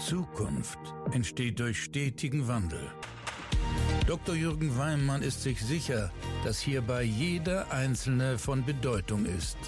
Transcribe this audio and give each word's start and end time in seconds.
Zukunft 0.00 0.78
entsteht 1.12 1.60
durch 1.60 1.84
stetigen 1.84 2.48
Wandel. 2.48 2.80
Dr. 4.06 4.34
Jürgen 4.34 4.78
Weimann 4.78 5.20
ist 5.20 5.42
sich 5.42 5.60
sicher, 5.60 6.10
dass 6.42 6.58
hierbei 6.58 7.02
jeder 7.02 7.70
Einzelne 7.70 8.38
von 8.38 8.64
Bedeutung 8.64 9.26
ist. 9.26 9.58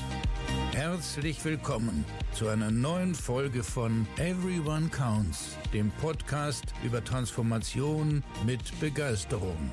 Herzlich 0.72 1.45
willkommen 1.45 2.06
zu 2.32 2.48
einer 2.48 2.71
neuen 2.71 3.14
Folge 3.14 3.62
von 3.62 4.06
Everyone 4.16 4.89
Counts, 4.89 5.59
dem 5.75 5.91
Podcast 6.00 6.64
über 6.83 7.05
Transformation 7.05 8.25
mit 8.46 8.80
Begeisterung. 8.80 9.71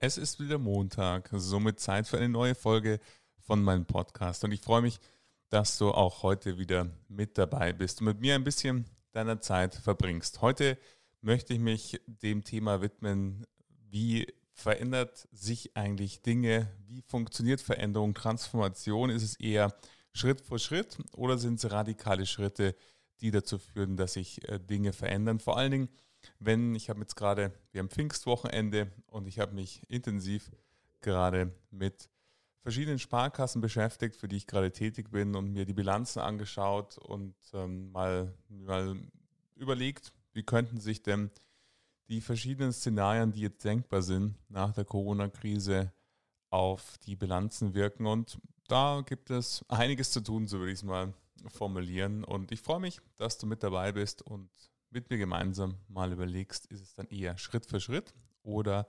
Es 0.00 0.18
ist 0.18 0.38
wieder 0.38 0.58
Montag, 0.58 1.30
somit 1.32 1.80
Zeit 1.80 2.06
für 2.06 2.18
eine 2.18 2.28
neue 2.28 2.54
Folge 2.54 3.00
von 3.40 3.62
meinem 3.62 3.86
Podcast 3.86 4.44
und 4.44 4.52
ich 4.52 4.60
freue 4.60 4.82
mich, 4.82 5.00
dass 5.52 5.76
du 5.76 5.90
auch 5.90 6.22
heute 6.22 6.56
wieder 6.56 6.88
mit 7.08 7.36
dabei 7.36 7.74
bist 7.74 8.00
und 8.00 8.06
mit 8.06 8.20
mir 8.20 8.34
ein 8.34 8.42
bisschen 8.42 8.86
deiner 9.12 9.38
Zeit 9.42 9.74
verbringst. 9.74 10.40
Heute 10.40 10.78
möchte 11.20 11.52
ich 11.52 11.60
mich 11.60 12.00
dem 12.06 12.42
Thema 12.42 12.80
widmen, 12.80 13.44
wie 13.90 14.26
verändert 14.54 15.28
sich 15.30 15.76
eigentlich 15.76 16.22
Dinge, 16.22 16.72
wie 16.86 17.02
funktioniert 17.02 17.60
Veränderung, 17.60 18.14
Transformation, 18.14 19.10
ist 19.10 19.22
es 19.22 19.38
eher 19.38 19.76
Schritt 20.14 20.40
für 20.40 20.58
Schritt 20.58 20.96
oder 21.12 21.36
sind 21.36 21.62
es 21.62 21.70
radikale 21.70 22.24
Schritte, 22.24 22.74
die 23.20 23.30
dazu 23.30 23.58
führen, 23.58 23.98
dass 23.98 24.14
sich 24.14 24.48
äh, 24.48 24.58
Dinge 24.58 24.94
verändern? 24.94 25.38
Vor 25.38 25.58
allen 25.58 25.70
Dingen, 25.70 25.88
wenn 26.38 26.74
ich 26.74 26.88
habe 26.88 27.00
jetzt 27.00 27.14
gerade, 27.14 27.52
wir 27.72 27.80
haben 27.80 27.90
Pfingstwochenende 27.90 28.90
und 29.06 29.28
ich 29.28 29.38
habe 29.38 29.54
mich 29.54 29.82
intensiv 29.90 30.50
gerade 31.02 31.52
mit 31.70 32.08
verschiedenen 32.62 32.98
Sparkassen 32.98 33.60
beschäftigt, 33.60 34.16
für 34.16 34.28
die 34.28 34.36
ich 34.36 34.46
gerade 34.46 34.72
tätig 34.72 35.10
bin 35.10 35.34
und 35.34 35.52
mir 35.52 35.64
die 35.66 35.74
Bilanzen 35.74 36.20
angeschaut 36.20 36.96
und 36.98 37.34
ähm, 37.52 37.90
mal, 37.90 38.32
mal 38.48 38.96
überlegt, 39.56 40.12
wie 40.32 40.44
könnten 40.44 40.80
sich 40.80 41.02
denn 41.02 41.30
die 42.08 42.20
verschiedenen 42.20 42.72
Szenarien, 42.72 43.32
die 43.32 43.40
jetzt 43.40 43.64
denkbar 43.64 44.02
sind, 44.02 44.36
nach 44.48 44.72
der 44.72 44.84
Corona-Krise 44.84 45.92
auf 46.50 46.98
die 47.06 47.16
Bilanzen 47.16 47.74
wirken. 47.74 48.06
Und 48.06 48.38
da 48.68 49.02
gibt 49.04 49.30
es 49.30 49.64
einiges 49.68 50.10
zu 50.10 50.20
tun, 50.20 50.46
so 50.46 50.58
würde 50.58 50.72
ich 50.72 50.78
es 50.78 50.84
mal 50.84 51.12
formulieren. 51.48 52.22
Und 52.24 52.52
ich 52.52 52.60
freue 52.60 52.80
mich, 52.80 53.00
dass 53.16 53.38
du 53.38 53.46
mit 53.46 53.62
dabei 53.62 53.92
bist 53.92 54.22
und 54.22 54.50
mit 54.90 55.10
mir 55.10 55.18
gemeinsam 55.18 55.76
mal 55.88 56.12
überlegst, 56.12 56.66
ist 56.66 56.82
es 56.82 56.94
dann 56.94 57.06
eher 57.08 57.38
Schritt 57.38 57.66
für 57.66 57.80
Schritt 57.80 58.12
oder 58.42 58.86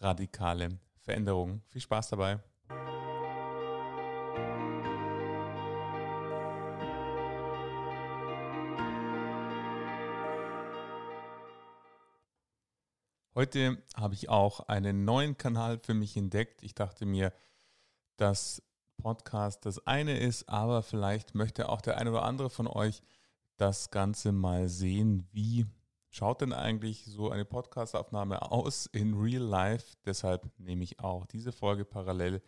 radikale 0.00 0.78
Veränderungen. 1.00 1.62
Viel 1.68 1.80
Spaß 1.80 2.10
dabei. 2.10 2.40
Heute 13.36 13.76
habe 13.94 14.14
ich 14.14 14.30
auch 14.30 14.60
einen 14.60 15.04
neuen 15.04 15.36
Kanal 15.36 15.78
für 15.78 15.92
mich 15.92 16.16
entdeckt. 16.16 16.62
Ich 16.62 16.74
dachte 16.74 17.04
mir, 17.04 17.34
dass 18.16 18.62
Podcast 18.96 19.66
das 19.66 19.86
eine 19.86 20.18
ist, 20.18 20.48
aber 20.48 20.82
vielleicht 20.82 21.34
möchte 21.34 21.68
auch 21.68 21.82
der 21.82 21.98
eine 21.98 22.12
oder 22.12 22.22
andere 22.22 22.48
von 22.48 22.66
euch 22.66 23.02
das 23.58 23.90
Ganze 23.90 24.32
mal 24.32 24.70
sehen. 24.70 25.28
Wie 25.32 25.66
schaut 26.08 26.40
denn 26.40 26.54
eigentlich 26.54 27.04
so 27.04 27.30
eine 27.30 27.44
Podcastaufnahme 27.44 28.40
aus 28.50 28.86
in 28.86 29.12
Real 29.12 29.42
Life? 29.42 29.98
Deshalb 30.06 30.50
nehme 30.56 30.82
ich 30.82 31.00
auch 31.00 31.26
diese 31.26 31.52
Folge 31.52 31.84
parallel 31.84 32.40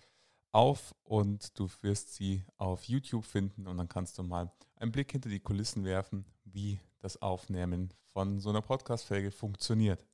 auf 0.53 0.95
und 1.03 1.59
du 1.59 1.69
wirst 1.83 2.15
sie 2.15 2.47
auf 2.57 2.85
YouTube 2.85 3.27
finden 3.27 3.67
und 3.67 3.77
dann 3.77 3.91
kannst 3.91 4.17
du 4.17 4.23
mal 4.23 4.51
einen 4.77 4.93
Blick 4.93 5.13
hinter 5.13 5.29
die 5.29 5.41
Kulissen 5.41 5.85
werfen, 5.85 6.25
wie 6.45 6.81
das 7.01 7.21
Aufnehmen 7.21 7.93
von 8.15 8.41
so 8.41 8.49
einer 8.49 8.63
Podcast-Folge 8.63 9.31
funktioniert. 9.31 10.08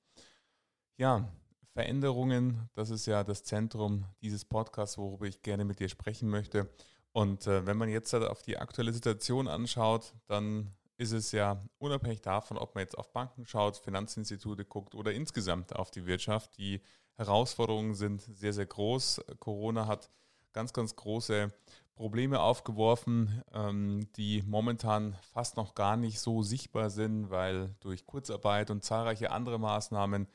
Ja, 0.97 1.28
Veränderungen, 1.73 2.69
das 2.75 2.91
ist 2.91 3.06
ja 3.06 3.25
das 3.25 3.43
Zentrum 3.43 4.05
dieses 4.22 4.44
Podcasts, 4.44 4.97
worüber 4.97 5.27
ich 5.27 5.43
gerne 5.43 5.65
mit 5.65 5.81
dir 5.81 5.88
sprechen 5.88 6.28
möchte. 6.31 6.71
Und 7.10 7.49
äh, 7.49 7.66
wenn 7.66 7.77
man 7.77 7.88
jetzt 7.88 8.12
halt 8.12 8.22
auf 8.22 8.43
die 8.43 8.59
aktuelle 8.59 8.93
Situation 8.93 9.49
anschaut, 9.49 10.15
dann 10.28 10.72
ist 10.97 11.10
es 11.10 11.33
ja 11.33 11.60
unabhängig 11.78 12.21
davon, 12.22 12.59
ob 12.59 12.77
man 12.77 12.83
jetzt 12.83 12.97
auf 12.97 13.12
Banken 13.12 13.44
schaut, 13.44 13.77
Finanzinstitute 13.77 14.65
guckt 14.65 14.94
oder 14.94 15.12
insgesamt 15.12 15.75
auf 15.75 15.91
die 15.91 16.06
Wirtschaft. 16.06 16.56
Die 16.59 16.81
Herausforderungen 17.16 17.94
sind 17.97 18.22
sehr, 18.22 18.53
sehr 18.53 18.66
groß. 18.66 19.21
Corona 19.41 19.88
hat 19.88 20.10
ganz, 20.53 20.72
ganz 20.72 20.94
große 20.94 21.53
Probleme 21.97 22.38
aufgeworfen, 22.38 23.43
ähm, 23.53 24.09
die 24.16 24.43
momentan 24.47 25.16
fast 25.33 25.56
noch 25.56 25.75
gar 25.75 25.97
nicht 25.97 26.21
so 26.21 26.43
sichtbar 26.43 26.91
sind, 26.91 27.31
weil 27.31 27.75
durch 27.81 28.06
Kurzarbeit 28.06 28.71
und 28.71 28.84
zahlreiche 28.84 29.33
andere 29.33 29.59
Maßnahmen 29.59 30.28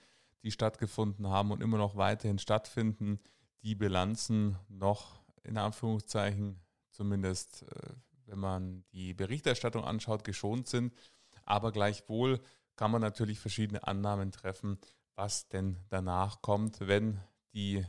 die 0.44 0.51
stattgefunden 0.51 1.27
haben 1.27 1.51
und 1.51 1.61
immer 1.61 1.77
noch 1.77 1.95
weiterhin 1.95 2.39
stattfinden, 2.39 3.19
die 3.61 3.75
Bilanzen 3.75 4.57
noch 4.69 5.22
in 5.44 5.57
Anführungszeichen 5.57 6.59
zumindest, 6.89 7.63
äh, 7.63 7.94
wenn 8.25 8.39
man 8.39 8.83
die 8.91 9.13
Berichterstattung 9.13 9.83
anschaut, 9.83 10.23
geschont 10.23 10.67
sind. 10.67 10.94
Aber 11.45 11.72
gleichwohl 11.72 12.39
kann 12.75 12.91
man 12.91 13.01
natürlich 13.01 13.39
verschiedene 13.39 13.85
Annahmen 13.88 14.31
treffen, 14.31 14.77
was 15.16 15.50
denn 15.50 15.77
danach 15.89 16.41
kommt, 16.41 16.79
wenn 16.81 17.19
die 17.53 17.85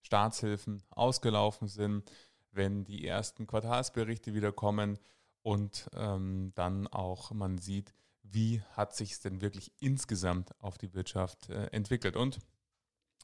Staatshilfen 0.00 0.82
ausgelaufen 0.90 1.68
sind, 1.68 2.10
wenn 2.52 2.84
die 2.84 3.06
ersten 3.06 3.46
Quartalsberichte 3.46 4.32
wieder 4.34 4.52
kommen 4.52 4.98
und 5.42 5.90
ähm, 5.94 6.52
dann 6.54 6.86
auch 6.86 7.32
man 7.32 7.58
sieht, 7.58 7.92
wie 8.32 8.62
hat 8.72 8.94
sich 8.94 9.12
es 9.12 9.20
denn 9.20 9.40
wirklich 9.40 9.72
insgesamt 9.80 10.50
auf 10.60 10.78
die 10.78 10.94
Wirtschaft 10.94 11.48
äh, 11.48 11.66
entwickelt. 11.66 12.16
Und 12.16 12.38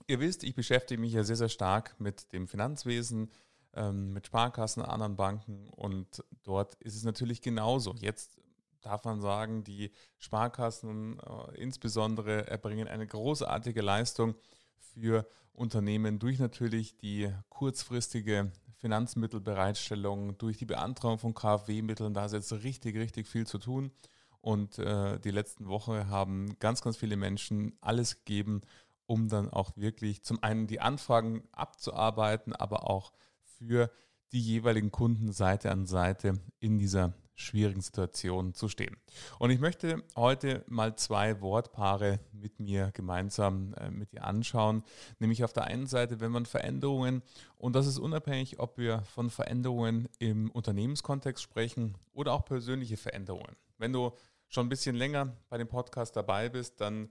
ihr 0.06 0.20
wisst, 0.20 0.44
ich 0.44 0.54
beschäftige 0.54 1.00
mich 1.00 1.12
ja 1.12 1.24
sehr, 1.24 1.36
sehr 1.36 1.48
stark 1.48 1.98
mit 1.98 2.32
dem 2.32 2.48
Finanzwesen, 2.48 3.30
ähm, 3.74 4.12
mit 4.12 4.26
Sparkassen, 4.26 4.82
anderen 4.82 5.16
Banken 5.16 5.68
und 5.68 6.24
dort 6.42 6.74
ist 6.76 6.96
es 6.96 7.04
natürlich 7.04 7.40
genauso. 7.40 7.94
Jetzt 7.94 8.38
darf 8.82 9.04
man 9.04 9.20
sagen, 9.20 9.64
die 9.64 9.92
Sparkassen 10.18 11.19
äh, 11.20 11.56
insbesondere 11.56 12.48
erbringen 12.48 12.88
eine 12.88 13.06
großartige 13.06 13.80
Leistung 13.80 14.34
für 14.78 15.26
Unternehmen 15.52 16.19
durch 16.19 16.38
natürlich 16.38 16.96
die 16.96 17.32
kurzfristige 17.48 18.52
Finanzmittelbereitstellung, 18.76 20.36
durch 20.38 20.58
die 20.58 20.66
Beantragung 20.66 21.19
von 21.19 21.34
KfW-Mitteln. 21.34 22.14
Da 22.14 22.26
ist 22.26 22.32
jetzt 22.32 22.52
richtig, 22.52 22.96
richtig 22.96 23.28
viel 23.28 23.46
zu 23.46 23.58
tun. 23.58 23.92
Und 24.42 24.78
äh, 24.78 25.19
die 25.20 25.30
letzten 25.30 25.69
Wochen 25.69 26.08
haben 26.08 26.58
ganz, 26.58 26.82
ganz 26.82 26.97
viele 26.97 27.16
Menschen 27.16 27.78
alles 27.80 28.19
gegeben, 28.25 28.60
um 29.06 29.28
dann 29.28 29.48
auch 29.48 29.76
wirklich 29.76 30.25
zum 30.25 30.42
einen 30.42 30.66
die 30.66 30.80
Anfragen 30.80 31.44
abzuarbeiten, 31.53 32.52
aber 32.52 32.91
auch 32.91 33.12
für 33.44 33.91
die 34.32 34.41
jeweiligen 34.41 34.91
Kunden 34.91 35.32
Seite 35.32 35.70
an 35.70 35.86
Seite 35.86 36.41
in 36.58 36.78
dieser 36.78 37.14
schwierigen 37.34 37.81
Situation 37.81 38.54
zu 38.54 38.69
stehen. 38.69 38.97
Und 39.38 39.50
ich 39.50 39.60
möchte 39.60 40.02
heute 40.16 40.64
mal 40.69 40.97
zwei 40.97 41.41
Wortpaare 41.41 42.20
mit 42.32 42.60
mir 42.60 42.91
gemeinsam 42.92 43.75
äh, 43.75 43.91
mit 43.91 44.12
dir 44.12 44.25
anschauen. 44.25 44.82
Nämlich 45.19 45.44
auf 45.44 45.52
der 45.52 45.64
einen 45.64 45.86
Seite, 45.86 46.20
wenn 46.20 46.31
man 46.31 46.47
Veränderungen, 46.47 47.22
und 47.56 47.75
das 47.75 47.86
ist 47.86 47.98
unabhängig, 47.98 48.58
ob 48.58 48.78
wir 48.78 49.02
von 49.02 49.31
Veränderungen 49.31 50.08
im 50.19 50.50
Unternehmenskontext 50.50 51.42
sprechen 51.42 51.97
oder 52.12 52.32
auch 52.32 52.44
persönliche 52.44 52.97
Veränderungen. 52.97 53.56
Wenn 53.78 53.92
du 53.92 54.12
schon 54.52 54.66
ein 54.66 54.68
bisschen 54.70 54.96
länger 54.96 55.34
bei 55.48 55.56
dem 55.56 55.68
Podcast 55.68 56.14
dabei 56.14 56.48
bist, 56.48 56.80
dann 56.80 57.08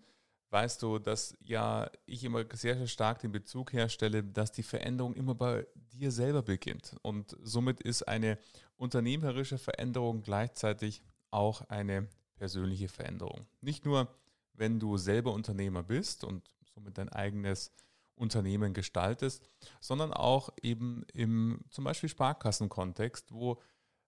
weißt 0.51 0.81
du, 0.83 0.99
dass 0.99 1.35
ja 1.41 1.89
ich 2.05 2.23
immer 2.23 2.45
sehr, 2.53 2.77
sehr 2.77 2.87
stark 2.87 3.19
den 3.19 3.31
Bezug 3.31 3.73
herstelle, 3.73 4.23
dass 4.23 4.51
die 4.51 4.63
Veränderung 4.63 5.15
immer 5.15 5.33
bei 5.33 5.65
dir 5.73 6.11
selber 6.11 6.43
beginnt. 6.43 6.95
Und 7.01 7.35
somit 7.41 7.81
ist 7.81 8.03
eine 8.03 8.37
unternehmerische 8.75 9.57
Veränderung 9.57 10.21
gleichzeitig 10.21 11.01
auch 11.31 11.61
eine 11.69 12.07
persönliche 12.35 12.89
Veränderung. 12.89 13.47
Nicht 13.61 13.85
nur, 13.85 14.13
wenn 14.53 14.79
du 14.79 14.97
selber 14.97 15.33
Unternehmer 15.33 15.83
bist 15.83 16.23
und 16.23 16.47
somit 16.75 16.97
dein 16.97 17.09
eigenes 17.09 17.71
Unternehmen 18.15 18.73
gestaltest, 18.73 19.49
sondern 19.79 20.13
auch 20.13 20.49
eben 20.61 21.03
im 21.13 21.61
zum 21.69 21.85
Beispiel 21.85 22.09
Sparkassenkontext, 22.09 23.31
wo, 23.31 23.59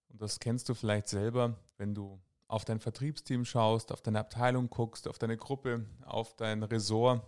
und 0.10 0.22
das 0.22 0.40
kennst 0.40 0.70
du 0.70 0.76
vielleicht 0.76 1.08
selber, 1.08 1.58
wenn 1.78 1.96
du 1.96 2.22
auf 2.54 2.66
dein 2.66 2.80
Vertriebsteam 2.80 3.46
schaust, 3.46 3.92
auf 3.92 4.04
deine 4.04 4.20
Abteilung 4.20 4.70
guckst, 4.70 5.08
auf 5.08 5.18
deine 5.18 5.38
Gruppe, 5.38 5.88
auf 6.06 6.36
dein 6.36 6.62
Ressort, 6.62 7.28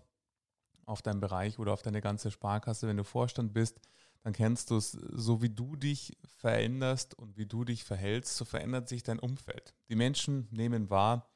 auf 0.86 1.01
deinen 1.01 1.19
Bereich 1.19 1.57
oder 1.57 1.74
auf 1.74 1.81
deine 1.81 2.00
ganze 2.00 2.30
Sparkasse, 2.30 2.88
wenn 2.88 2.98
du 2.98 3.04
Vorstand 3.04 3.51
bist, 3.51 3.81
dann 4.22 4.33
kennst 4.33 4.69
du 4.69 4.77
es, 4.77 4.92
so 4.92 5.42
wie 5.42 5.50
du 5.50 5.75
dich 5.75 6.16
veränderst 6.38 7.18
und 7.18 7.38
wie 7.38 7.48
du 7.48 7.66
dich 7.66 7.83
verhältst, 7.83 8.38
so 8.38 8.45
verändert 8.45 8.88
sich 8.88 9.01
dein 9.01 9.18
Umfeld. 9.18 9.74
Die 9.89 9.95
Menschen 9.95 10.48
nehmen 10.51 10.92
wahr, 10.92 11.27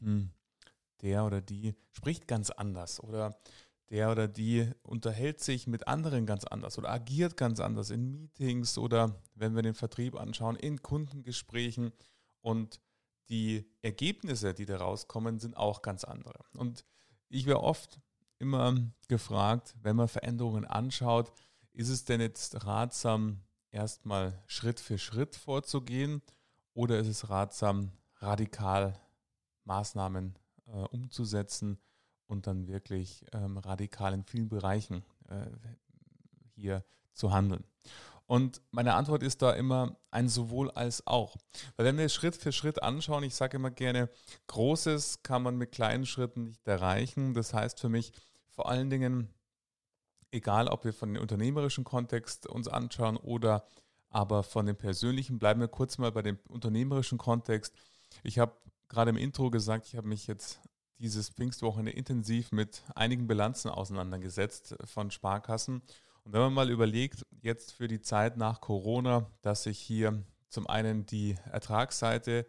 hm, 0.00 0.32
der 1.00 1.24
oder 1.24 1.40
die 1.40 1.76
spricht 1.92 2.26
ganz 2.26 2.50
anders 2.50 3.00
oder 3.00 3.38
der 3.88 4.10
oder 4.10 4.26
die 4.26 4.68
unterhält 4.82 5.38
sich 5.38 5.68
mit 5.68 5.86
anderen 5.86 6.26
ganz 6.26 6.44
anders 6.44 6.76
oder 6.76 6.90
agiert 6.90 7.36
ganz 7.36 7.60
anders 7.60 7.90
in 7.90 8.10
Meetings 8.10 8.78
oder 8.78 9.22
wenn 9.36 9.54
wir 9.54 9.62
den 9.62 9.74
Vertrieb 9.74 10.16
anschauen, 10.16 10.56
in 10.56 10.82
Kundengesprächen 10.82 11.92
und 12.40 12.80
die 13.28 13.68
Ergebnisse, 13.82 14.54
die 14.54 14.66
da 14.66 14.76
rauskommen, 14.78 15.38
sind 15.38 15.56
auch 15.56 15.82
ganz 15.82 16.04
andere. 16.04 16.44
Und 16.54 16.84
ich 17.28 17.46
wäre 17.46 17.60
oft 17.60 18.00
immer 18.38 18.76
gefragt, 19.08 19.74
wenn 19.82 19.96
man 19.96 20.08
Veränderungen 20.08 20.64
anschaut, 20.64 21.32
ist 21.72 21.88
es 21.88 22.04
denn 22.04 22.20
jetzt 22.20 22.64
ratsam, 22.64 23.42
erstmal 23.70 24.42
Schritt 24.46 24.80
für 24.80 24.98
Schritt 24.98 25.36
vorzugehen 25.36 26.22
oder 26.72 26.98
ist 26.98 27.08
es 27.08 27.28
ratsam, 27.28 27.92
radikal 28.18 28.98
Maßnahmen 29.64 30.38
äh, 30.66 30.70
umzusetzen 30.70 31.78
und 32.26 32.46
dann 32.46 32.68
wirklich 32.68 33.24
ähm, 33.32 33.58
radikal 33.58 34.14
in 34.14 34.24
vielen 34.24 34.48
Bereichen 34.48 35.04
äh, 35.28 35.46
hier 36.54 36.84
zu 37.12 37.32
handeln? 37.32 37.64
Und 38.26 38.60
meine 38.72 38.94
Antwort 38.94 39.22
ist 39.22 39.40
da 39.40 39.52
immer 39.52 39.96
ein 40.10 40.28
sowohl 40.28 40.70
als 40.72 41.06
auch. 41.06 41.36
Weil 41.76 41.86
wenn 41.86 41.98
wir 41.98 42.08
Schritt 42.08 42.36
für 42.36 42.52
Schritt 42.52 42.82
anschauen, 42.82 43.22
ich 43.22 43.34
sage 43.34 43.56
immer 43.56 43.70
gerne, 43.70 44.10
Großes 44.48 45.22
kann 45.22 45.42
man 45.42 45.56
mit 45.56 45.72
kleinen 45.72 46.06
Schritten 46.06 46.44
nicht 46.44 46.66
erreichen. 46.66 47.34
Das 47.34 47.54
heißt 47.54 47.80
für 47.80 47.88
mich 47.88 48.12
vor 48.50 48.68
allen 48.68 48.90
Dingen, 48.90 49.28
egal 50.32 50.68
ob 50.68 50.84
wir 50.84 50.92
von 50.92 51.14
dem 51.14 51.22
unternehmerischen 51.22 51.84
Kontext 51.84 52.46
uns 52.46 52.66
anschauen 52.68 53.16
oder 53.16 53.64
aber 54.08 54.42
von 54.42 54.66
dem 54.66 54.76
persönlichen, 54.76 55.38
bleiben 55.38 55.60
wir 55.60 55.68
kurz 55.68 55.98
mal 55.98 56.10
bei 56.10 56.22
dem 56.22 56.38
unternehmerischen 56.48 57.18
Kontext. 57.18 57.74
Ich 58.22 58.38
habe 58.38 58.56
gerade 58.88 59.10
im 59.10 59.16
Intro 59.16 59.50
gesagt, 59.50 59.86
ich 59.86 59.96
habe 59.96 60.08
mich 60.08 60.26
jetzt 60.26 60.60
dieses 60.98 61.28
Pfingstwochenende 61.28 61.92
intensiv 61.92 62.50
mit 62.52 62.82
einigen 62.94 63.26
Bilanzen 63.26 63.68
auseinandergesetzt 63.70 64.76
von 64.84 65.10
Sparkassen 65.10 65.82
und 66.26 66.32
wenn 66.32 66.40
man 66.40 66.54
mal 66.54 66.70
überlegt, 66.70 67.24
jetzt 67.40 67.72
für 67.72 67.86
die 67.86 68.00
Zeit 68.00 68.36
nach 68.36 68.60
Corona, 68.60 69.30
dass 69.42 69.62
sich 69.62 69.78
hier 69.78 70.24
zum 70.48 70.66
einen 70.66 71.06
die 71.06 71.36
Ertragsseite 71.52 72.46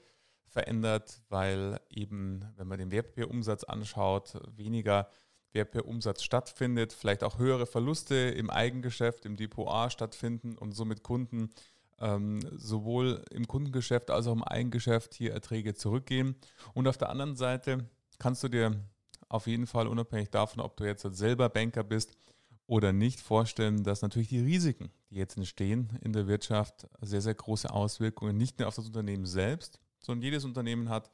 verändert, 0.48 1.22
weil 1.30 1.80
eben, 1.92 2.44
wenn 2.56 2.68
man 2.68 2.80
den 2.80 2.90
Wertpapierumsatz 2.90 3.64
anschaut, 3.66 4.34
weniger 4.56 5.08
Wertpapierumsatz 5.52 6.24
stattfindet, 6.24 6.92
vielleicht 6.92 7.24
auch 7.24 7.38
höhere 7.38 7.68
Verluste 7.68 8.16
im 8.16 8.50
Eigengeschäft, 8.50 9.28
im 9.28 9.36
Depot 9.36 9.68
A 9.68 9.92
stattfinden 9.92 10.58
und 10.58 10.72
somit 10.72 11.04
Kunden 11.04 11.52
ähm, 12.00 12.40
sowohl 12.56 13.24
im 13.30 13.48
Kundengeschäft 13.48 14.10
als 14.10 14.26
auch 14.26 14.34
im 14.34 14.44
Eigengeschäft 14.44 15.14
hier 15.14 15.34
Erträge 15.34 15.76
zurückgehen. 15.76 16.36
Und 16.74 16.88
auf 16.88 16.98
der 16.98 17.10
anderen 17.10 17.36
Seite 17.36 17.88
kannst 18.18 18.44
du 18.44 18.48
dir 18.48 18.72
auf 19.30 19.46
jeden 19.46 19.68
Fall 19.68 19.88
unabhängig 19.88 20.32
davon, 20.32 20.62
ob 20.62 20.78
du 20.78 20.86
jetzt 20.86 21.04
selber 21.12 21.50
Banker 21.50 21.84
bist, 21.84 22.18
oder 22.68 22.92
nicht 22.92 23.22
vorstellen, 23.22 23.84
dass 23.84 24.02
natürlich 24.02 24.28
die 24.28 24.42
Risiken, 24.42 24.92
die 25.10 25.16
jetzt 25.16 25.38
entstehen 25.38 25.98
in 26.02 26.14
der 26.14 26.28
Wirtschaft, 26.28 26.88
sehr, 27.02 27.22
sehr 27.22 27.34
große 27.34 27.70
Auswirkungen 27.70 28.38
nicht 28.38 28.60
nur 28.60 28.68
auf 28.68 28.76
das 28.76 28.86
Unternehmen 28.86 29.26
selbst, 29.26 29.80
sondern 30.00 30.24
jedes 30.24 30.44
Unternehmen 30.46 30.90
hat 30.90 31.10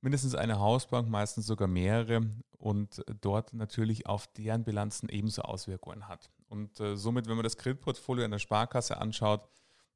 mindestens 0.00 0.34
eine 0.34 0.58
Hausbank, 0.58 1.08
meistens 1.08 1.46
sogar 1.46 1.68
mehrere 1.68 2.22
und 2.56 3.04
dort 3.20 3.52
natürlich 3.52 4.06
auf 4.06 4.26
deren 4.28 4.64
Bilanzen 4.64 5.08
ebenso 5.08 5.42
Auswirkungen 5.42 6.08
hat. 6.08 6.30
Und 6.48 6.80
äh, 6.80 6.96
somit, 6.96 7.28
wenn 7.28 7.36
man 7.36 7.44
das 7.44 7.58
Kreditportfolio 7.58 8.26
der 8.26 8.38
Sparkasse 8.38 8.98
anschaut, 8.98 9.48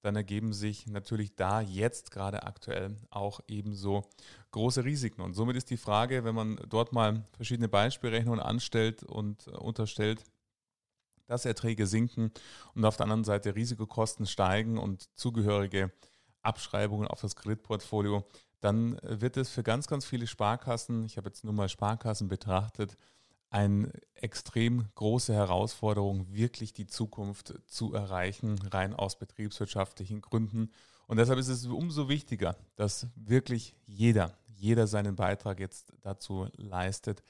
dann 0.03 0.17
ergeben 0.17 0.53
sich 0.53 0.89
natürlich 0.89 1.37
da 1.37 1.61
jetzt 1.61 2.11
gerade 2.11 2.43
aktuell 2.43 2.97
auch 3.11 3.41
ebenso 3.47 4.03
große 4.51 4.85
Risiken. 4.85 5.23
Und 5.23 5.35
somit 5.35 5.57
ist 5.57 5.71
die 5.71 5.77
Frage, 5.77 6.25
wenn 6.25 6.35
man 6.35 6.61
dort 6.69 6.93
mal 6.93 7.25
verschiedene 7.37 7.69
Beispielrechnungen 7.69 8.41
anstellt 8.41 9.05
und 9.05 9.47
äh, 9.47 9.53
unterstellt, 9.53 10.25
dass 11.33 11.47
Erträge 11.47 11.87
sinken 11.87 12.31
und 12.75 12.85
auf 12.85 12.97
der 12.97 13.05
anderen 13.05 13.25
Seite 13.25 13.55
Risikokosten 13.55 14.27
steigen 14.27 14.79
und 14.79 15.09
zugehörige 15.19 15.91
Abschreibungen 16.43 17.09
auf 17.09 17.21
das 17.21 17.37
Kreditportfolio, 17.37 18.25
dann 18.61 18.99
wird 19.03 19.37
es 19.37 19.49
für 19.49 19.63
ganz, 19.63 19.87
ganz 19.87 20.05
viele 20.05 20.27
Sparkassen, 20.27 21.05
ich 21.05 21.17
habe 21.17 21.29
jetzt 21.29 21.43
nur 21.43 21.55
mal 21.55 21.69
Sparkassen 21.69 22.29
betrachtet, 22.29 22.97
eine 23.49 23.93
extrem 24.15 24.87
große 24.95 25.35
Herausforderung, 25.35 26.33
wirklich 26.33 26.73
die 26.73 26.87
Zukunft 26.87 27.55
zu 27.67 27.93
erreichen, 27.95 28.59
rein 28.71 28.95
aus 28.95 29.19
betriebswirtschaftlichen 29.19 30.21
Gründen. 30.21 30.71
Und 31.07 31.17
deshalb 31.19 31.39
ist 31.39 31.49
es 31.49 31.67
umso 31.67 32.09
wichtiger, 32.09 32.57
dass 32.77 33.07
wirklich 33.15 33.75
jeder, 33.87 34.39
jeder 34.47 34.87
seinen 34.87 35.17
Beitrag 35.17 35.61
jetzt 35.61 35.93
dazu 36.01 36.49
leistet, 36.57 37.23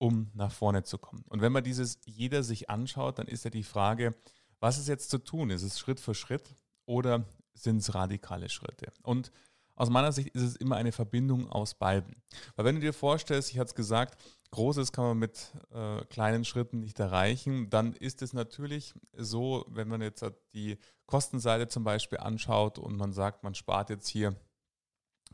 um 0.00 0.30
nach 0.32 0.50
vorne 0.50 0.82
zu 0.82 0.96
kommen. 0.96 1.24
Und 1.28 1.42
wenn 1.42 1.52
man 1.52 1.62
dieses 1.62 1.98
jeder 2.06 2.42
sich 2.42 2.70
anschaut, 2.70 3.18
dann 3.18 3.28
ist 3.28 3.44
ja 3.44 3.50
die 3.50 3.62
Frage, 3.62 4.14
was 4.58 4.78
ist 4.78 4.88
jetzt 4.88 5.10
zu 5.10 5.18
tun? 5.18 5.50
Ist 5.50 5.62
es 5.62 5.78
Schritt 5.78 6.00
für 6.00 6.14
Schritt 6.14 6.54
oder 6.86 7.24
sind 7.52 7.76
es 7.76 7.94
radikale 7.94 8.48
Schritte? 8.48 8.90
Und 9.02 9.30
aus 9.76 9.90
meiner 9.90 10.12
Sicht 10.12 10.30
ist 10.30 10.42
es 10.42 10.56
immer 10.56 10.76
eine 10.76 10.92
Verbindung 10.92 11.50
aus 11.50 11.74
beiden. 11.74 12.22
Weil 12.56 12.64
wenn 12.64 12.76
du 12.76 12.80
dir 12.80 12.94
vorstellst, 12.94 13.50
ich 13.50 13.58
hatte 13.58 13.68
es 13.68 13.74
gesagt, 13.74 14.22
Großes 14.52 14.90
kann 14.90 15.04
man 15.04 15.18
mit 15.18 15.52
äh, 15.70 16.04
kleinen 16.06 16.44
Schritten 16.44 16.80
nicht 16.80 16.98
erreichen, 16.98 17.68
dann 17.68 17.92
ist 17.92 18.22
es 18.22 18.32
natürlich 18.32 18.94
so, 19.12 19.66
wenn 19.68 19.86
man 19.86 20.00
jetzt 20.00 20.24
die 20.54 20.78
Kostenseite 21.06 21.68
zum 21.68 21.84
Beispiel 21.84 22.18
anschaut 22.18 22.78
und 22.78 22.96
man 22.96 23.12
sagt, 23.12 23.44
man 23.44 23.54
spart 23.54 23.90
jetzt 23.90 24.08
hier 24.08 24.34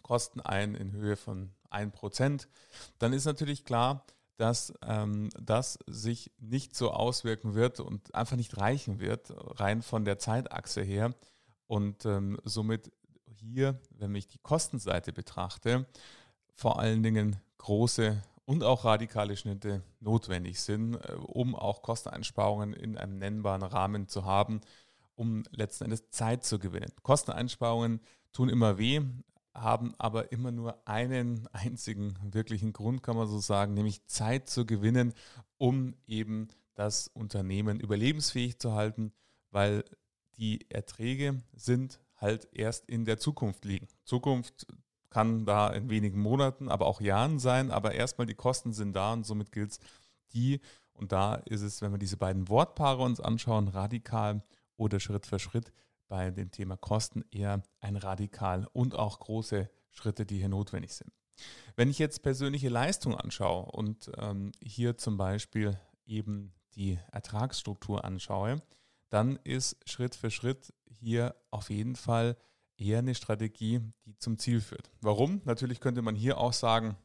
Kosten 0.03 0.41
ein 0.41 0.75
in 0.75 0.93
Höhe 0.93 1.17
von 1.17 1.53
1%, 1.71 2.47
dann 2.99 3.13
ist 3.13 3.25
natürlich 3.25 3.65
klar, 3.65 4.05
dass 4.37 4.73
ähm, 4.83 5.31
das 5.41 5.79
sich 5.87 6.31
nicht 6.39 6.77
so 6.77 6.91
auswirken 6.91 7.55
wird 7.55 7.81
und 7.81 8.15
einfach 8.15 8.37
nicht 8.37 8.57
reichen 8.59 9.01
wird, 9.01 9.33
rein 9.59 9.83
von 9.83 10.05
der 10.05 10.19
Zeitachse 10.19 10.83
her. 10.83 11.15
Und 11.67 12.05
ähm, 12.05 12.39
somit 12.45 12.93
hier, 13.27 13.81
wenn 13.91 14.15
ich 14.15 14.29
die 14.29 14.39
Kostenseite 14.39 15.13
betrachte, 15.13 15.87
vor 16.55 16.79
allen 16.79 17.03
Dingen 17.03 17.37
große 17.59 18.23
und 18.45 18.63
auch 18.63 18.85
radikale 18.85 19.37
Schnitte 19.37 19.83
notwendig 20.01 20.61
sind, 20.61 20.95
äh, 20.95 21.13
um 21.15 21.55
auch 21.55 21.83
Kosteneinsparungen 21.83 22.73
in 22.73 22.97
einem 22.97 23.19
nennbaren 23.19 23.63
Rahmen 23.63 24.09
zu 24.09 24.25
haben, 24.25 24.61
um 25.15 25.43
letzten 25.51 25.85
Endes 25.85 26.11
Zeit 26.11 26.45
zu 26.45 26.59
gewinnen. 26.59 26.93
Kosteneinsparungen 27.03 28.01
tun 28.33 28.49
immer 28.49 28.79
weh, 28.79 29.01
haben 29.57 29.95
aber 29.99 30.33
immer 30.33 30.53
nur 30.53 30.87
einen 30.87 31.49
einzigen 31.53 32.15
wirklichen 32.23 32.73
Grund, 32.73 33.03
kann 33.03 33.17
man 33.17 33.29
so 33.29 33.39
sagen, 33.39 33.75
nämlich 33.75 34.05
Zeit 34.07 34.49
zu 34.49 34.67
gewinnen, 34.67 35.15
um 35.59 35.95
eben 36.07 36.49
das 36.75 37.09
Unternehmen 37.09 37.81
überlebensfähig 37.81 38.59
zu 38.59 38.73
halten, 38.73 39.13
weil 39.51 39.85
die 40.37 40.71
Erträge 40.71 41.43
sind 41.55 42.01
halt 42.17 42.49
erst 42.53 42.89
in 42.89 43.05
der 43.05 43.19
Zukunft 43.19 43.65
liegen. 43.65 43.89
Zukunft 44.05 44.67
kann 45.11 45.47
da 45.47 45.71
in 45.71 45.89
wenigen 45.89 46.21
Monaten, 46.21 46.69
aber 46.69 46.87
auch 46.87 47.01
Jahren 47.01 47.39
sein, 47.39 47.71
aber 47.71 47.95
erstmal 47.95 48.27
die 48.27 48.35
Kosten 48.35 48.73
sind 48.73 48.95
da 48.95 49.13
und 49.13 49.25
somit 49.25 49.53
gilt 49.53 49.73
es, 49.73 49.81
die, 50.33 50.61
und 50.93 51.13
da 51.13 51.37
ist 51.37 51.63
es, 51.63 51.81
wenn 51.81 51.93
wir 51.93 51.99
diese 51.99 52.17
beiden 52.17 52.49
Wortpaare 52.49 53.03
uns 53.03 53.21
anschauen, 53.21 53.69
radikal 53.69 54.43
oder 54.77 55.01
Schritt 55.01 55.27
für 55.27 55.39
Schritt, 55.39 55.73
bei 56.09 56.31
dem 56.31 56.51
Thema 56.51 56.77
Kosten 56.77 57.25
eher 57.31 57.63
ein 57.81 57.97
radikal 57.97 58.67
und 58.73 58.95
auch 58.95 59.21
große 59.21 59.71
Schritte, 59.91 60.27
die 60.27 60.39
hier 60.39 60.49
notwendig 60.49 60.95
sind. 60.95 61.13
Wenn 61.75 61.91
ich 61.91 61.99
jetzt 61.99 62.23
persönliche 62.23 62.69
Leistung 62.69 63.15
anschaue 63.15 63.67
und 63.73 64.11
ähm, 64.17 64.53
hier 64.63 64.97
zum 64.97 65.17
Beispiel 65.17 65.79
eben 66.07 66.55
die 66.75 66.99
Ertragsstruktur 67.13 68.05
anschaue, 68.05 68.63
dann 69.11 69.37
ist 69.45 69.77
Schritt 69.89 70.15
für 70.15 70.31
Schritt 70.31 70.73
hier 70.87 71.35
auf 71.51 71.71
jeden 71.71 71.97
Fall 71.97 72.37
eher 72.77 72.99
eine 72.99 73.15
Strategie, 73.15 73.81
die 74.05 74.17
zum 74.19 74.39
Ziel 74.39 74.61
führt. 74.61 74.91
Warum? 75.01 75.41
Natürlich 75.45 75.81
könnte 75.81 76.03
man 76.03 76.15
hier 76.15 76.39
auch 76.39 76.53
sagen, 76.53 76.97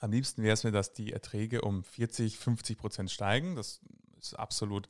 am 0.00 0.10
liebsten 0.10 0.42
wäre 0.42 0.54
es 0.54 0.64
mir, 0.64 0.72
dass 0.72 0.92
die 0.92 1.12
Erträge 1.12 1.62
um 1.62 1.84
40, 1.84 2.38
50 2.38 2.76
Prozent 2.76 3.10
steigen. 3.10 3.56
Das 3.56 3.80
ist 4.18 4.34
absolut 4.34 4.88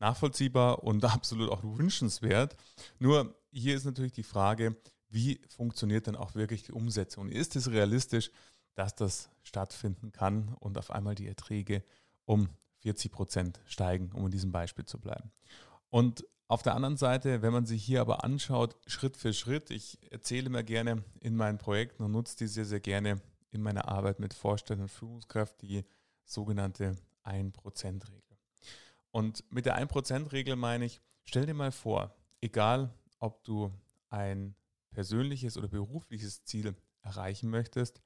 nachvollziehbar 0.00 0.84
und 0.84 1.04
absolut 1.04 1.50
auch 1.50 1.62
wünschenswert. 1.62 2.56
Nur 2.98 3.34
hier 3.50 3.76
ist 3.76 3.84
natürlich 3.84 4.12
die 4.12 4.22
Frage, 4.22 4.76
wie 5.08 5.40
funktioniert 5.48 6.06
denn 6.06 6.16
auch 6.16 6.34
wirklich 6.34 6.62
die 6.62 6.72
Umsetzung? 6.72 7.30
Ist 7.30 7.56
es 7.56 7.70
realistisch, 7.70 8.30
dass 8.74 8.94
das 8.94 9.30
stattfinden 9.42 10.12
kann 10.12 10.54
und 10.60 10.78
auf 10.78 10.90
einmal 10.90 11.14
die 11.14 11.26
Erträge 11.26 11.82
um 12.26 12.48
40 12.80 13.10
Prozent 13.10 13.60
steigen, 13.66 14.12
um 14.12 14.26
in 14.26 14.30
diesem 14.30 14.52
Beispiel 14.52 14.84
zu 14.84 15.00
bleiben? 15.00 15.32
Und 15.88 16.24
auf 16.46 16.62
der 16.62 16.74
anderen 16.74 16.96
Seite, 16.96 17.42
wenn 17.42 17.52
man 17.52 17.66
sich 17.66 17.84
hier 17.84 18.00
aber 18.00 18.24
anschaut, 18.24 18.76
Schritt 18.86 19.16
für 19.16 19.34
Schritt, 19.34 19.70
ich 19.70 19.98
erzähle 20.10 20.48
mir 20.48 20.64
gerne 20.64 21.04
in 21.20 21.36
meinen 21.36 21.58
Projekten 21.58 22.02
und 22.02 22.12
nutze 22.12 22.36
die 22.38 22.46
sehr, 22.46 22.64
sehr 22.64 22.80
gerne 22.80 23.20
in 23.50 23.62
meiner 23.62 23.88
Arbeit 23.88 24.18
mit 24.18 24.34
Vorständen 24.34 24.84
und 24.84 24.88
Führungskräften 24.88 25.68
die 25.68 25.84
sogenannte 26.24 26.96
1%-Regel. 27.24 28.27
Und 29.10 29.44
mit 29.52 29.66
der 29.66 29.78
1%-Regel 29.78 30.56
meine 30.56 30.84
ich, 30.84 31.00
stell 31.24 31.46
dir 31.46 31.54
mal 31.54 31.72
vor, 31.72 32.14
egal 32.40 32.92
ob 33.18 33.42
du 33.44 33.72
ein 34.10 34.54
persönliches 34.90 35.56
oder 35.56 35.68
berufliches 35.68 36.44
Ziel 36.44 36.74
erreichen 37.02 37.50
möchtest 37.50 38.02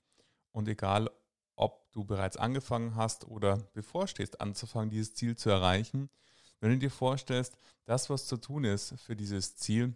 und 0.52 0.68
egal 0.68 1.11
ob 1.56 1.90
du 1.92 2.04
bereits 2.04 2.37
angefangen 2.37 2.94
hast 2.97 3.26
oder 3.26 3.59
bevorstehst 3.75 4.40
anzufangen, 4.40 4.90
dieses 4.90 5.14
Ziel 5.14 5.37
zu 5.37 5.50
erreichen, 5.50 6.09
wenn 6.61 6.71
du 6.71 6.78
dir 6.78 6.90
vorstellst, 6.90 7.56
das, 7.85 8.09
was 8.09 8.26
zu 8.26 8.37
tun 8.37 8.64
ist 8.64 8.94
für 9.00 9.16
dieses 9.16 9.56
Ziel, 9.56 9.94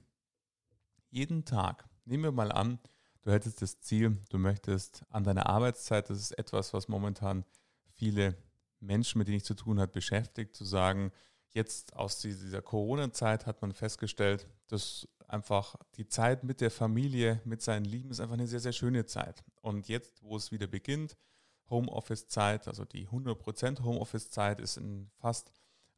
jeden 1.10 1.44
Tag, 1.44 1.88
nehmen 2.04 2.24
wir 2.24 2.32
mal 2.32 2.52
an, 2.52 2.78
du 3.22 3.30
hättest 3.30 3.62
das 3.62 3.80
Ziel, 3.80 4.18
du 4.30 4.38
möchtest 4.38 5.04
an 5.10 5.24
deiner 5.24 5.46
Arbeitszeit, 5.46 6.10
das 6.10 6.18
ist 6.18 6.32
etwas, 6.32 6.72
was 6.74 6.88
momentan 6.88 7.44
viele 7.94 8.36
Menschen, 8.86 9.18
mit 9.18 9.28
denen 9.28 9.38
ich 9.38 9.44
zu 9.44 9.54
tun 9.54 9.80
habe, 9.80 9.92
beschäftigt, 9.92 10.54
zu 10.56 10.64
sagen, 10.64 11.12
jetzt 11.48 11.94
aus 11.94 12.20
dieser 12.20 12.62
Corona-Zeit 12.62 13.46
hat 13.46 13.62
man 13.62 13.72
festgestellt, 13.72 14.48
dass 14.68 15.08
einfach 15.28 15.76
die 15.96 16.06
Zeit 16.06 16.44
mit 16.44 16.60
der 16.60 16.70
Familie, 16.70 17.40
mit 17.44 17.62
seinen 17.62 17.84
Lieben 17.84 18.10
ist 18.10 18.20
einfach 18.20 18.34
eine 18.34 18.46
sehr, 18.46 18.60
sehr 18.60 18.72
schöne 18.72 19.06
Zeit. 19.06 19.42
Und 19.60 19.88
jetzt, 19.88 20.22
wo 20.22 20.36
es 20.36 20.52
wieder 20.52 20.66
beginnt, 20.66 21.16
Homeoffice-Zeit, 21.68 22.68
also 22.68 22.84
die 22.84 23.08
100% 23.08 23.82
Homeoffice-Zeit 23.82 24.60
ist 24.60 24.76
in 24.76 25.10
fast 25.18 25.50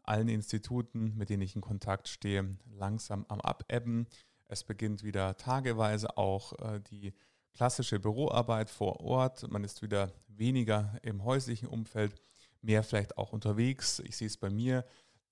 allen 0.03 0.29
Instituten, 0.29 1.15
mit 1.17 1.29
denen 1.29 1.43
ich 1.43 1.55
in 1.55 1.61
Kontakt 1.61 2.09
stehe, 2.09 2.57
langsam 2.71 3.27
am 3.29 3.41
Abebben. 3.41 4.07
Es 4.47 4.65
beginnt 4.65 5.03
wieder 5.03 5.37
tageweise 5.37 6.17
auch 6.17 6.55
äh, 6.61 6.81
die 6.81 7.13
klassische 7.53 8.01
Büroarbeit 8.01 8.71
vor 8.71 9.01
Ort. 9.01 9.51
Man 9.51 9.65
ist 9.65 9.83
wieder 9.83 10.13
weniger 10.29 10.99
im 11.03 11.25
häuslichen 11.25 11.69
Umfeld, 11.69 12.15
mehr 12.63 12.83
vielleicht 12.83 13.19
auch 13.19 13.33
unterwegs. 13.33 14.01
Ich 14.01 14.17
sehe 14.17 14.27
es 14.27 14.37
bei 14.37 14.51
mir. 14.51 14.85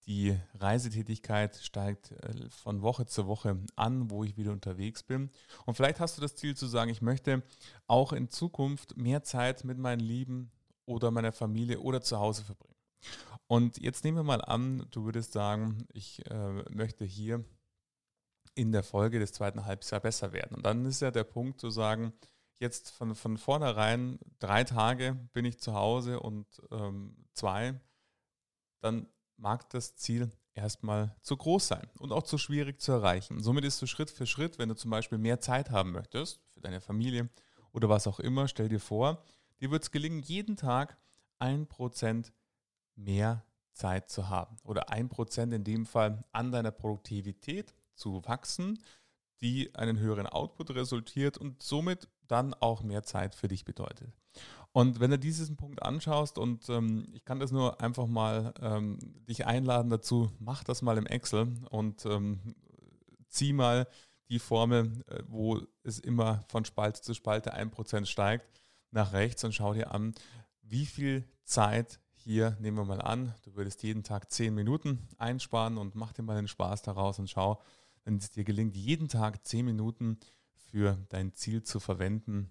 Die 0.07 0.39
Reisetätigkeit 0.55 1.57
steigt 1.57 2.13
äh, 2.13 2.49
von 2.49 2.83
Woche 2.83 3.07
zu 3.07 3.27
Woche 3.27 3.59
an, 3.75 4.11
wo 4.11 4.23
ich 4.23 4.37
wieder 4.37 4.53
unterwegs 4.53 5.03
bin. 5.03 5.31
Und 5.65 5.75
vielleicht 5.75 5.99
hast 5.99 6.17
du 6.17 6.23
das 6.23 6.37
Ziel 6.37 6.57
zu 6.57 6.67
sagen, 6.67 6.91
ich 6.91 7.03
möchte 7.03 7.43
auch 7.89 8.13
in 8.13 8.29
Zukunft 8.29 8.97
mehr 8.97 9.25
Zeit 9.25 9.65
mit 9.65 9.79
meinen 9.79 10.01
Lieben 10.01 10.53
oder 10.85 11.11
meiner 11.11 11.33
Familie 11.33 11.81
oder 11.81 12.01
zu 12.01 12.19
Hause 12.19 12.45
verbringen. 12.45 12.77
Und 13.49 13.79
jetzt 13.79 14.05
nehmen 14.05 14.19
wir 14.19 14.25
mal 14.25 14.43
an, 14.43 14.87
du 14.91 15.05
würdest 15.05 15.33
sagen, 15.33 15.87
ich 15.93 16.25
äh, 16.31 16.63
möchte 16.71 17.05
hier 17.05 17.45
in 18.55 18.73
der 18.73 18.83
Folge 18.83 19.19
des 19.19 19.33
zweiten 19.33 19.67
Halbjahres 19.67 20.03
besser 20.03 20.33
werden. 20.33 20.57
Und 20.57 20.65
dann 20.65 20.85
ist 20.87 21.03
ja 21.03 21.11
der 21.11 21.25
Punkt 21.25 21.61
zu 21.61 21.71
sagen, 21.71 22.13
jetzt 22.59 22.91
von, 22.91 23.15
von 23.15 23.37
vornherein 23.37 24.19
drei 24.39 24.65
Tage 24.65 25.15
bin 25.33 25.45
ich 25.45 25.59
zu 25.59 25.75
Hause 25.75 26.21
und 26.21 26.47
ähm, 26.71 27.17
zwei, 27.33 27.81
dann 28.81 29.09
mag 29.37 29.69
das 29.71 29.97
Ziel 29.97 30.31
erstmal 30.55 31.15
zu 31.21 31.37
groß 31.37 31.69
sein 31.69 31.89
und 31.99 32.13
auch 32.13 32.23
zu 32.23 32.39
schwierig 32.39 32.81
zu 32.81 32.93
erreichen. 32.93 33.43
Somit 33.43 33.65
ist 33.65 33.81
du 33.83 33.87
Schritt 33.87 34.11
für 34.11 34.27
Schritt, 34.27 34.59
wenn 34.59 34.69
du 34.69 34.75
zum 34.75 34.91
Beispiel 34.91 35.19
mehr 35.19 35.41
Zeit 35.41 35.71
haben 35.71 35.93
möchtest 35.93 36.41
für 36.55 36.61
deine 36.61 36.81
Familie 36.81 37.29
oder 37.73 37.89
was 37.89 38.07
auch 38.07 38.21
immer, 38.21 38.49
stell 38.49 38.69
dir 38.69 38.81
vor, 38.81 39.23
dir 39.61 39.71
wird 39.71 39.83
es 39.83 39.91
gelingen, 39.91 40.23
jeden 40.23 40.57
Tag 40.57 40.97
ein 41.39 41.67
Prozent 41.67 42.33
mehr 42.95 43.45
Zeit 43.73 44.09
zu 44.09 44.31
haben 44.31 44.57
oder 44.65 44.89
ein 44.89 45.11
Prozent 45.11 45.53
in 45.53 45.63
dem 45.63 45.85
Fall 45.85 46.25
an 46.33 46.51
deiner 46.51 46.71
Produktivität 46.71 47.75
zu 47.95 48.25
wachsen, 48.25 48.83
die 49.43 49.75
einen 49.75 49.99
höheren 49.99 50.27
Output 50.27 50.71
resultiert 50.71 51.37
und 51.37 51.63
somit 51.63 52.09
dann 52.27 52.55
auch 52.55 52.83
mehr 52.83 53.03
Zeit 53.03 53.35
für 53.35 53.49
dich 53.49 53.65
bedeutet. 53.65 54.13
Und 54.73 55.01
wenn 55.01 55.11
du 55.11 55.19
diesen 55.19 55.57
Punkt 55.57 55.83
anschaust 55.83 56.39
und 56.39 56.69
ähm, 56.69 57.07
ich 57.15 57.25
kann 57.25 57.41
das 57.41 57.51
nur 57.51 57.81
einfach 57.81 58.07
mal 58.07 58.53
ähm, 58.61 58.99
dich 59.27 59.47
einladen 59.47 59.91
dazu, 59.91 60.31
mach 60.39 60.65
das 60.65 60.83
mal 60.83 60.99
im 60.99 61.07
Excel 61.07 61.55
und 61.71 62.05
ähm, 62.05 62.55
zieh 63.29 63.55
mal 63.55 63.89
die 64.29 64.39
Formel, 64.39 65.03
äh, 65.09 65.23
wo 65.29 65.61
es 65.83 65.99
immer 65.99 66.43
von 66.49 66.65
Spalte 66.67 67.01
zu 67.01 67.15
Spalte 67.15 67.57
1% 67.57 68.05
steigt, 68.05 68.47
nach 68.91 69.13
rechts 69.13 69.45
und 69.45 69.55
schau 69.55 69.73
dir 69.73 69.93
an, 69.93 70.15
wie 70.61 70.85
viel 70.85 71.25
Zeit 71.45 72.01
hier, 72.13 72.57
nehmen 72.61 72.77
wir 72.77 72.85
mal 72.85 73.01
an, 73.01 73.35
du 73.45 73.55
würdest 73.55 73.83
jeden 73.83 74.03
Tag 74.03 74.31
10 74.31 74.55
Minuten 74.55 75.09
einsparen 75.17 75.79
und 75.79 75.95
mach 75.95 76.13
dir 76.13 76.23
mal 76.23 76.37
den 76.37 76.49
Spaß 76.49 76.83
daraus 76.83 77.19
und 77.19 77.31
schau, 77.31 77.63
wenn 78.07 78.17
es 78.17 78.31
dir 78.31 78.45
gelingt, 78.45 78.77
jeden 78.77 79.09
Tag 79.09 79.45
zehn 79.45 79.67
Minuten 79.67 80.19
für 80.71 80.99
dein 81.09 81.33
Ziel 81.35 81.63
zu 81.63 81.81
verwenden, 81.81 82.51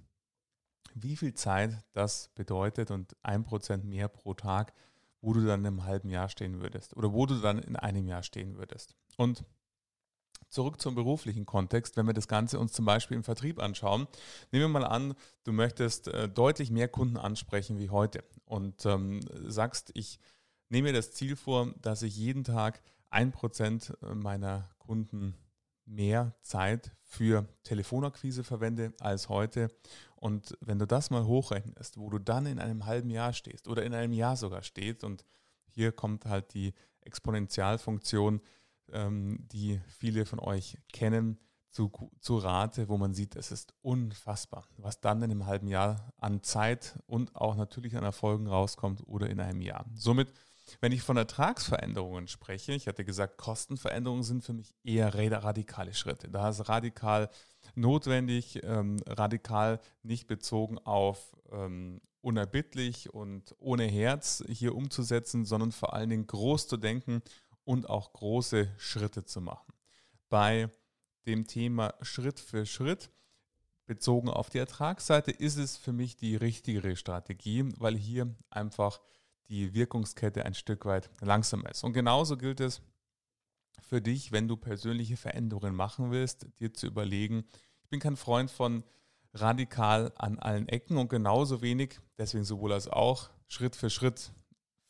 wie 0.94 1.16
viel 1.16 1.34
Zeit 1.34 1.78
das 1.94 2.30
bedeutet 2.36 2.92
und 2.92 3.16
ein 3.22 3.44
Prozent 3.44 3.86
mehr 3.86 4.08
pro 4.08 4.34
Tag, 4.34 4.74
wo 5.22 5.34
du 5.34 5.46
dann 5.46 5.66
im 5.66 5.84
halben 5.84 6.10
Jahr 6.10 6.30
stehen 6.30 6.62
würdest 6.62 6.96
oder 6.96 7.12
wo 7.14 7.26
du 7.26 7.36
dann 7.36 7.60
in 7.60 7.76
einem 7.76 8.08
Jahr 8.08 8.24
stehen 8.24 8.58
würdest. 8.58 8.96
Und 9.18 9.44
zurück 10.50 10.80
zum 10.80 10.96
beruflichen 10.96 11.46
Kontext, 11.46 11.98
wenn 11.98 12.06
wir 12.06 12.14
das 12.14 12.28
Ganze 12.28 12.60
uns 12.60 12.72
zum 12.72 12.86
Beispiel 12.86 13.18
im 13.18 13.24
Vertrieb 13.24 13.60
anschauen, 13.60 14.08
nehmen 14.52 14.66
wir 14.66 14.80
mal 14.80 14.86
an, 14.86 15.16
du 15.44 15.52
möchtest 15.52 16.08
äh, 16.08 16.30
deutlich 16.30 16.72
mehr 16.72 16.88
Kunden 16.88 17.18
ansprechen 17.18 17.78
wie 17.78 17.90
heute 17.90 18.24
und 18.46 18.86
ähm, 18.86 19.22
sagst, 19.48 19.92
ich 19.96 20.20
nehme 20.70 20.90
mir 20.90 20.94
das 20.94 21.12
Ziel 21.12 21.36
vor, 21.36 21.74
dass 21.82 22.04
ich 22.04 22.16
jeden 22.16 22.44
Tag 22.44 22.82
ein 23.10 23.32
Prozent 23.32 23.94
meiner 24.02 24.70
Kunden 24.78 25.36
mehr 25.86 26.36
Zeit 26.42 26.92
für 27.02 27.48
Telefonakquise 27.64 28.44
verwende 28.44 28.94
als 29.00 29.30
heute. 29.30 29.70
Und 30.16 30.58
wenn 30.60 30.80
du 30.80 30.88
das 30.88 31.10
mal 31.10 31.26
hochrechnest, 31.26 31.98
wo 31.98 32.10
du 32.10 32.20
dann 32.20 32.46
in 32.46 32.60
einem 32.60 32.86
halben 32.86 33.10
Jahr 33.10 33.34
stehst 33.34 33.68
oder 33.68 33.84
in 33.84 33.94
einem 33.94 34.14
Jahr 34.14 34.36
sogar 34.36 34.64
stehst, 34.64 35.04
und 35.04 35.26
hier 35.70 35.92
kommt 35.92 36.26
halt 36.26 36.54
die 36.54 36.74
Exponentialfunktion, 37.02 38.42
ähm, 38.92 39.48
die 39.52 39.80
viele 39.88 40.26
von 40.26 40.40
euch 40.40 40.78
kennen, 40.92 41.40
zu, 41.76 41.92
zu 42.22 42.38
Rate, 42.38 42.88
wo 42.88 42.98
man 42.98 43.14
sieht, 43.14 43.36
es 43.36 43.52
ist 43.52 43.74
unfassbar, 43.82 44.66
was 44.78 45.02
dann 45.02 45.22
in 45.22 45.32
einem 45.32 45.46
halben 45.46 45.68
Jahr 45.68 46.14
an 46.18 46.42
Zeit 46.42 46.98
und 47.06 47.36
auch 47.36 47.56
natürlich 47.56 47.98
an 47.98 48.04
Erfolgen 48.06 48.48
rauskommt 48.48 49.06
oder 49.06 49.30
in 49.30 49.42
einem 49.42 49.60
Jahr. 49.60 49.86
Somit 49.94 50.32
wenn 50.82 50.92
ich 50.92 51.02
von 51.02 51.18
Ertragsveränderungen 51.18 52.28
spreche, 52.28 52.74
ich 52.74 52.88
hatte 52.88 53.06
gesagt, 53.06 53.38
Kostenveränderungen 53.38 54.24
sind 54.24 54.44
für 54.44 54.54
mich 54.54 54.74
eher 54.84 55.14
radikale 55.14 55.94
Schritte. 55.94 56.30
Da 56.30 56.50
ist 56.50 56.68
radikal 56.68 57.30
notwendig, 57.76 58.62
ähm, 58.64 58.98
radikal 59.08 59.80
nicht 60.04 60.28
bezogen 60.28 60.78
auf 60.80 61.36
ähm, 61.52 62.02
unerbittlich 62.22 63.14
und 63.14 63.56
ohne 63.60 63.86
Herz 63.86 64.44
hier 64.48 64.76
umzusetzen, 64.76 65.46
sondern 65.46 65.72
vor 65.72 65.94
allen 65.94 66.10
Dingen 66.10 66.28
groß 66.28 66.68
zu 66.68 66.78
denken 66.78 67.22
und 67.64 67.90
auch 67.90 68.14
große 68.14 68.72
Schritte 68.78 69.26
zu 69.26 69.42
machen. 69.42 69.74
Bei 70.30 70.72
dem 71.28 71.46
Thema 71.46 71.94
Schritt 72.02 72.40
für 72.40 72.66
Schritt 72.66 73.12
bezogen 73.86 74.30
auf 74.30 74.50
die 74.50 74.58
Ertragsseite 74.58 75.32
ist 75.32 75.58
es 75.58 75.78
für 75.78 75.94
mich 75.94 76.16
die 76.16 76.36
richtigere 76.36 76.96
Strategie, 76.96 77.66
weil 77.78 77.96
hier 77.96 78.34
einfach 78.50 79.00
die 79.50 79.74
Wirkungskette 79.74 80.46
ein 80.46 80.54
Stück 80.54 80.86
weit 80.86 81.10
langsamer 81.22 81.70
ist. 81.70 81.84
Und 81.84 81.94
genauso 81.94 82.38
gilt 82.38 82.60
es 82.60 82.82
für 83.82 84.02
dich, 84.02 84.32
wenn 84.32 84.48
du 84.48 84.58
persönliche 84.58 85.18
Veränderungen 85.18 85.76
machen 85.76 86.12
willst, 86.12 86.48
dir 86.60 86.74
zu 86.74 86.88
überlegen, 86.88 87.46
ich 87.84 87.90
bin 87.90 88.00
kein 88.00 88.16
Freund 88.16 88.50
von 88.50 88.84
radikal 89.34 90.12
an 90.16 90.40
allen 90.40 90.68
Ecken 90.70 90.98
und 90.98 91.10
genauso 91.10 91.62
wenig, 91.62 92.00
deswegen 92.18 92.46
sowohl 92.46 92.74
als 92.74 92.88
auch 92.88 93.30
Schritt 93.48 93.76
für 93.76 93.90
Schritt 93.90 94.32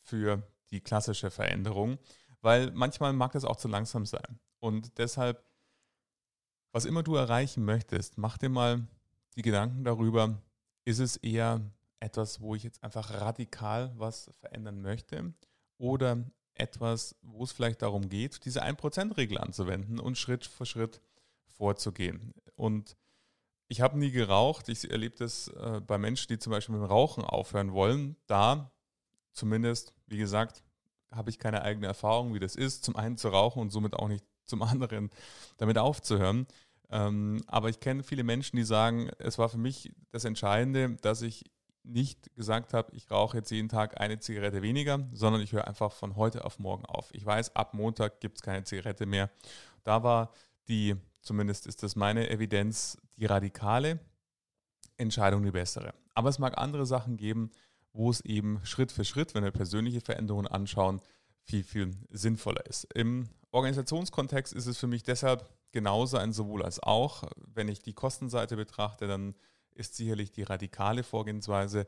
für 0.00 0.42
die 0.70 0.80
klassische 0.80 1.30
Veränderung, 1.30 1.98
weil 2.40 2.70
manchmal 2.72 3.12
mag 3.12 3.34
es 3.34 3.44
auch 3.44 3.56
zu 3.56 3.68
langsam 3.68 4.06
sein. 4.06 4.38
Und 4.60 4.98
deshalb, 4.98 5.44
was 6.72 6.84
immer 6.84 7.02
du 7.02 7.16
erreichen 7.16 7.64
möchtest, 7.64 8.18
mach 8.18 8.38
dir 8.38 8.48
mal 8.48 8.86
die 9.34 9.42
Gedanken 9.42 9.84
darüber, 9.84 10.40
ist 10.84 11.00
es 11.00 11.16
eher 11.16 11.60
etwas, 12.00 12.40
wo 12.40 12.54
ich 12.54 12.62
jetzt 12.62 12.82
einfach 12.82 13.20
radikal 13.20 13.92
was 13.96 14.30
verändern 14.40 14.80
möchte 14.82 15.34
oder 15.78 16.24
etwas, 16.54 17.16
wo 17.22 17.44
es 17.44 17.52
vielleicht 17.52 17.82
darum 17.82 18.08
geht, 18.08 18.44
diese 18.44 18.62
1%-Regel 18.62 19.38
anzuwenden 19.38 19.98
und 19.98 20.16
Schritt 20.16 20.46
für 20.46 20.66
Schritt 20.66 21.00
vorzugehen. 21.46 22.34
Und 22.54 22.96
ich 23.68 23.80
habe 23.80 23.98
nie 23.98 24.10
geraucht. 24.10 24.68
Ich 24.68 24.90
erlebe 24.90 25.16
das 25.16 25.48
äh, 25.48 25.80
bei 25.80 25.98
Menschen, 25.98 26.28
die 26.28 26.38
zum 26.38 26.52
Beispiel 26.52 26.74
mit 26.74 26.82
dem 26.82 26.90
Rauchen 26.90 27.24
aufhören 27.24 27.72
wollen. 27.72 28.16
Da 28.26 28.70
zumindest, 29.32 29.92
wie 30.06 30.18
gesagt, 30.18 30.62
habe 31.10 31.30
ich 31.30 31.38
keine 31.38 31.62
eigene 31.62 31.86
Erfahrung, 31.86 32.34
wie 32.34 32.38
das 32.38 32.56
ist, 32.56 32.84
zum 32.84 32.96
einen 32.96 33.16
zu 33.16 33.28
rauchen 33.28 33.60
und 33.60 33.70
somit 33.70 33.94
auch 33.94 34.08
nicht 34.08 34.24
zum 34.44 34.62
anderen 34.62 35.10
damit 35.56 35.78
aufzuhören. 35.78 36.46
Ähm, 36.90 37.42
aber 37.46 37.68
ich 37.68 37.80
kenne 37.80 38.02
viele 38.02 38.22
Menschen, 38.22 38.56
die 38.56 38.64
sagen, 38.64 39.10
es 39.18 39.38
war 39.38 39.48
für 39.48 39.58
mich 39.58 39.92
das 40.10 40.24
Entscheidende, 40.24 40.96
dass 41.02 41.22
ich 41.22 41.44
nicht 41.86 42.34
gesagt 42.34 42.74
habe, 42.74 42.94
ich 42.94 43.10
rauche 43.10 43.38
jetzt 43.38 43.50
jeden 43.50 43.68
Tag 43.68 44.00
eine 44.00 44.18
Zigarette 44.18 44.62
weniger, 44.62 45.08
sondern 45.12 45.40
ich 45.40 45.52
höre 45.52 45.66
einfach 45.66 45.92
von 45.92 46.16
heute 46.16 46.44
auf 46.44 46.58
morgen 46.58 46.84
auf. 46.84 47.08
Ich 47.12 47.24
weiß, 47.24 47.54
ab 47.56 47.74
Montag 47.74 48.20
gibt 48.20 48.38
es 48.38 48.42
keine 48.42 48.64
Zigarette 48.64 49.06
mehr. 49.06 49.30
Da 49.84 50.02
war 50.02 50.32
die, 50.68 50.96
zumindest 51.22 51.66
ist 51.66 51.82
das 51.82 51.96
meine 51.96 52.28
Evidenz, 52.28 52.98
die 53.16 53.26
radikale 53.26 54.00
Entscheidung 54.96 55.42
die 55.42 55.50
bessere. 55.50 55.94
Aber 56.14 56.28
es 56.28 56.38
mag 56.38 56.58
andere 56.58 56.86
Sachen 56.86 57.16
geben, 57.16 57.50
wo 57.92 58.10
es 58.10 58.20
eben 58.20 58.60
Schritt 58.64 58.92
für 58.92 59.04
Schritt, 59.04 59.34
wenn 59.34 59.44
wir 59.44 59.50
persönliche 59.50 60.00
Veränderungen 60.00 60.46
anschauen, 60.46 61.00
viel, 61.44 61.62
viel 61.62 61.92
sinnvoller 62.10 62.66
ist. 62.66 62.84
Im 62.94 63.28
Organisationskontext 63.52 64.52
ist 64.52 64.66
es 64.66 64.78
für 64.78 64.86
mich 64.86 65.02
deshalb 65.02 65.48
genauso 65.72 66.16
ein 66.16 66.32
sowohl 66.32 66.62
als 66.62 66.82
auch. 66.82 67.24
Wenn 67.36 67.68
ich 67.68 67.80
die 67.80 67.94
Kostenseite 67.94 68.56
betrachte, 68.56 69.06
dann 69.06 69.34
ist 69.76 69.94
sicherlich 69.94 70.32
die 70.32 70.42
radikale 70.42 71.02
Vorgehensweise, 71.02 71.86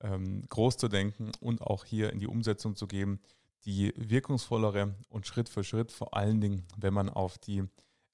ähm, 0.00 0.44
groß 0.48 0.76
zu 0.76 0.88
denken 0.88 1.32
und 1.40 1.62
auch 1.62 1.84
hier 1.84 2.12
in 2.12 2.20
die 2.20 2.26
Umsetzung 2.26 2.76
zu 2.76 2.86
gehen, 2.86 3.20
die 3.64 3.92
wirkungsvollere 3.96 4.94
und 5.08 5.26
Schritt 5.26 5.48
für 5.48 5.64
Schritt, 5.64 5.92
vor 5.92 6.14
allen 6.14 6.40
Dingen, 6.40 6.66
wenn 6.76 6.94
man 6.94 7.08
auf 7.08 7.38
die 7.38 7.64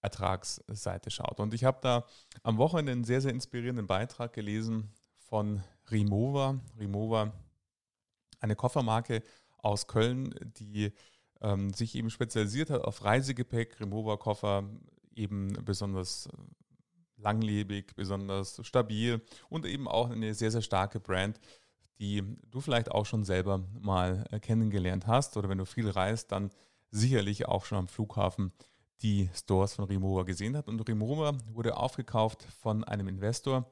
Ertragsseite 0.00 1.10
schaut. 1.10 1.40
Und 1.40 1.54
ich 1.54 1.64
habe 1.64 1.78
da 1.80 2.06
am 2.42 2.58
Wochenende 2.58 2.92
einen 2.92 3.04
sehr, 3.04 3.20
sehr 3.20 3.32
inspirierenden 3.32 3.86
Beitrag 3.86 4.32
gelesen 4.32 4.90
von 5.16 5.62
Rimowa. 5.90 6.60
Rimowa, 6.78 7.32
eine 8.40 8.56
Koffermarke 8.56 9.22
aus 9.58 9.86
Köln, 9.86 10.34
die 10.58 10.92
ähm, 11.40 11.72
sich 11.72 11.94
eben 11.94 12.10
spezialisiert 12.10 12.70
hat 12.70 12.82
auf 12.82 13.04
Reisegepäck, 13.04 13.80
Rimowa-Koffer, 13.80 14.64
eben 15.14 15.52
besonders 15.64 16.28
langlebig, 17.16 17.94
besonders 17.96 18.60
stabil 18.66 19.20
und 19.48 19.66
eben 19.66 19.88
auch 19.88 20.10
eine 20.10 20.34
sehr, 20.34 20.50
sehr 20.50 20.62
starke 20.62 21.00
Brand, 21.00 21.40
die 21.98 22.22
du 22.50 22.60
vielleicht 22.60 22.90
auch 22.90 23.06
schon 23.06 23.24
selber 23.24 23.58
mal 23.80 24.24
kennengelernt 24.42 25.06
hast 25.06 25.36
oder 25.36 25.48
wenn 25.48 25.58
du 25.58 25.64
viel 25.64 25.88
reist, 25.88 26.32
dann 26.32 26.50
sicherlich 26.90 27.46
auch 27.46 27.64
schon 27.64 27.78
am 27.78 27.88
Flughafen 27.88 28.52
die 29.02 29.28
Stores 29.34 29.74
von 29.74 29.84
Rimowa 29.84 30.22
gesehen 30.22 30.56
hat. 30.56 30.68
Und 30.68 30.86
Rimowa 30.88 31.36
wurde 31.52 31.76
aufgekauft 31.76 32.46
von 32.60 32.84
einem 32.84 33.08
Investor, 33.08 33.70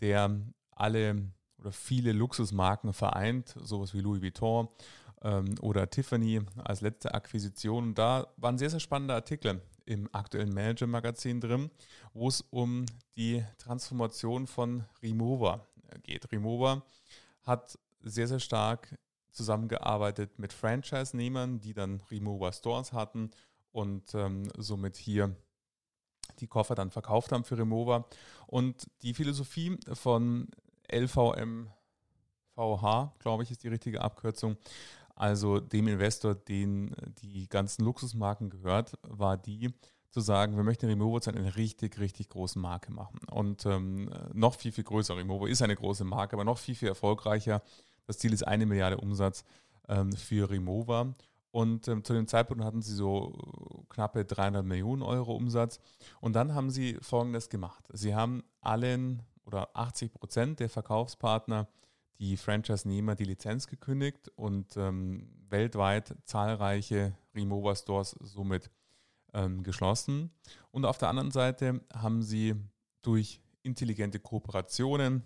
der 0.00 0.40
alle 0.70 1.32
oder 1.58 1.72
viele 1.72 2.12
Luxusmarken 2.12 2.92
vereint, 2.92 3.54
sowas 3.62 3.94
wie 3.94 4.00
Louis 4.00 4.22
Vuitton 4.22 4.68
ähm, 5.22 5.54
oder 5.60 5.88
Tiffany 5.90 6.40
als 6.56 6.80
letzte 6.80 7.14
Akquisition. 7.14 7.94
Da 7.94 8.28
waren 8.36 8.58
sehr, 8.58 8.70
sehr 8.70 8.80
spannende 8.80 9.14
Artikel 9.14 9.62
im 9.86 10.08
aktuellen 10.12 10.52
Manager-Magazin 10.52 11.40
drin, 11.40 11.70
wo 12.12 12.28
es 12.28 12.42
um 12.50 12.86
die 13.16 13.44
Transformation 13.58 14.46
von 14.46 14.84
Rimowa 15.02 15.66
geht. 16.02 16.30
Rimowa 16.30 16.84
hat 17.42 17.78
sehr, 18.02 18.28
sehr 18.28 18.40
stark 18.40 18.98
zusammengearbeitet 19.32 20.38
mit 20.38 20.52
Franchise-Nehmern, 20.52 21.60
die 21.60 21.74
dann 21.74 22.00
Rimowa 22.10 22.52
Stores 22.52 22.92
hatten 22.92 23.30
und 23.72 24.14
ähm, 24.14 24.48
somit 24.56 24.96
hier 24.96 25.34
die 26.38 26.46
Koffer 26.46 26.74
dann 26.74 26.90
verkauft 26.90 27.32
haben 27.32 27.44
für 27.44 27.58
Remova. 27.58 28.06
Und 28.46 28.86
die 29.02 29.14
Philosophie 29.14 29.78
von 29.92 30.48
LVMVH, 30.92 31.72
glaube 33.18 33.42
ich, 33.42 33.50
ist 33.50 33.62
die 33.62 33.68
richtige 33.68 34.00
Abkürzung, 34.00 34.56
also 35.20 35.60
dem 35.60 35.86
Investor, 35.86 36.34
den 36.34 36.96
die 37.20 37.46
ganzen 37.46 37.84
Luxusmarken 37.84 38.48
gehört, 38.48 38.96
war 39.02 39.36
die, 39.36 39.74
zu 40.10 40.20
sagen, 40.20 40.56
wir 40.56 40.64
möchten 40.64 40.86
Removo 40.86 41.20
zu 41.20 41.30
einer 41.30 41.56
richtig, 41.56 41.98
richtig 42.00 42.30
großen 42.30 42.60
Marke 42.60 42.90
machen. 42.90 43.20
Und 43.30 43.66
ähm, 43.66 44.10
noch 44.32 44.54
viel, 44.54 44.72
viel 44.72 44.84
größer. 44.84 45.14
Removo 45.16 45.44
ist 45.44 45.60
eine 45.60 45.76
große 45.76 46.04
Marke, 46.04 46.36
aber 46.36 46.44
noch 46.44 46.56
viel, 46.56 46.74
viel 46.74 46.88
erfolgreicher. 46.88 47.62
Das 48.06 48.16
Ziel 48.16 48.32
ist 48.32 48.46
eine 48.46 48.64
Milliarde 48.64 48.96
Umsatz 48.96 49.44
ähm, 49.88 50.10
für 50.12 50.48
Remova. 50.48 51.14
Und 51.50 51.86
ähm, 51.88 52.02
zu 52.02 52.14
dem 52.14 52.26
Zeitpunkt 52.26 52.64
hatten 52.64 52.80
sie 52.80 52.94
so 52.94 53.84
knappe 53.90 54.24
300 54.24 54.64
Millionen 54.64 55.02
Euro 55.02 55.36
Umsatz. 55.36 55.80
Und 56.22 56.34
dann 56.34 56.54
haben 56.54 56.70
sie 56.70 56.96
Folgendes 57.02 57.50
gemacht. 57.50 57.84
Sie 57.92 58.14
haben 58.14 58.42
allen 58.62 59.22
oder 59.44 59.68
80 59.74 60.14
Prozent 60.14 60.60
der 60.60 60.70
Verkaufspartner, 60.70 61.68
die 62.20 62.36
Franchise-Nehmer, 62.36 63.16
die 63.16 63.24
Lizenz 63.24 63.66
gekündigt 63.66 64.30
und 64.36 64.76
ähm, 64.76 65.30
weltweit 65.48 66.14
zahlreiche 66.24 67.16
Remova-Stores 67.34 68.10
somit 68.20 68.70
ähm, 69.32 69.62
geschlossen. 69.62 70.30
Und 70.70 70.84
auf 70.84 70.98
der 70.98 71.08
anderen 71.08 71.30
Seite 71.30 71.80
haben 71.92 72.22
sie 72.22 72.54
durch 73.02 73.40
intelligente 73.62 74.20
Kooperationen 74.20 75.24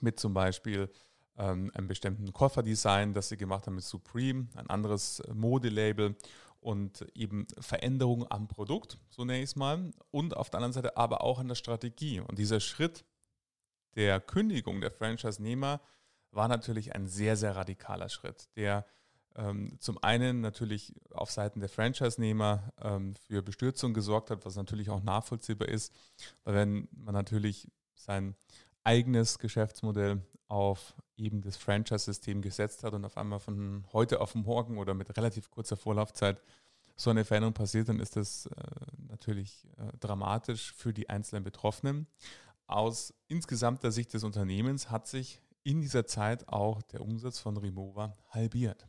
mit 0.00 0.20
zum 0.20 0.32
Beispiel 0.32 0.90
ähm, 1.36 1.72
einem 1.74 1.88
bestimmten 1.88 2.32
Kofferdesign, 2.32 3.12
das 3.12 3.28
sie 3.28 3.36
gemacht 3.36 3.66
haben 3.66 3.74
mit 3.74 3.84
Supreme, 3.84 4.46
ein 4.54 4.70
anderes 4.70 5.22
Modelabel 5.34 6.16
und 6.60 7.04
eben 7.14 7.46
Veränderungen 7.58 8.26
am 8.30 8.46
Produkt 8.46 8.98
zunächst 9.08 9.56
mal 9.56 9.90
und 10.12 10.36
auf 10.36 10.50
der 10.50 10.58
anderen 10.58 10.72
Seite 10.72 10.96
aber 10.96 11.22
auch 11.22 11.40
an 11.40 11.48
der 11.48 11.54
Strategie. 11.56 12.20
Und 12.20 12.38
dieser 12.38 12.60
Schritt 12.60 13.04
der 13.96 14.20
Kündigung 14.20 14.80
der 14.80 14.90
Franchise-Nehmer 14.90 15.80
war 16.36 16.48
natürlich 16.48 16.94
ein 16.94 17.06
sehr, 17.06 17.36
sehr 17.36 17.56
radikaler 17.56 18.08
Schritt, 18.08 18.48
der 18.56 18.86
ähm, 19.36 19.76
zum 19.80 20.02
einen 20.02 20.40
natürlich 20.40 20.94
auf 21.10 21.30
Seiten 21.30 21.60
der 21.60 21.68
Franchise-Nehmer 21.68 22.72
ähm, 22.80 23.14
für 23.16 23.42
Bestürzung 23.42 23.92
gesorgt 23.92 24.30
hat, 24.30 24.46
was 24.46 24.56
natürlich 24.56 24.90
auch 24.90 25.02
nachvollziehbar 25.02 25.68
ist, 25.68 25.92
weil 26.44 26.54
wenn 26.54 26.88
man 26.92 27.14
natürlich 27.14 27.70
sein 27.94 28.34
eigenes 28.82 29.38
Geschäftsmodell 29.38 30.22
auf 30.48 30.94
eben 31.16 31.42
das 31.42 31.56
Franchise-System 31.56 32.40
gesetzt 32.40 32.84
hat 32.84 32.94
und 32.94 33.04
auf 33.04 33.16
einmal 33.16 33.40
von 33.40 33.84
heute 33.92 34.20
auf 34.20 34.34
morgen 34.34 34.78
oder 34.78 34.94
mit 34.94 35.16
relativ 35.16 35.50
kurzer 35.50 35.76
Vorlaufzeit 35.76 36.40
so 36.94 37.10
eine 37.10 37.24
Veränderung 37.24 37.52
passiert, 37.52 37.88
dann 37.88 38.00
ist 38.00 38.16
das 38.16 38.46
äh, 38.46 38.52
natürlich 39.08 39.66
äh, 39.76 39.96
dramatisch 39.98 40.72
für 40.72 40.94
die 40.94 41.10
einzelnen 41.10 41.44
Betroffenen. 41.44 42.06
Aus 42.66 43.12
insgesamter 43.28 43.92
Sicht 43.92 44.14
des 44.14 44.24
Unternehmens 44.24 44.90
hat 44.90 45.06
sich 45.06 45.42
in 45.66 45.80
dieser 45.80 46.06
Zeit 46.06 46.48
auch 46.48 46.80
der 46.82 47.00
Umsatz 47.00 47.40
von 47.40 47.56
Remova 47.56 48.16
halbiert. 48.30 48.86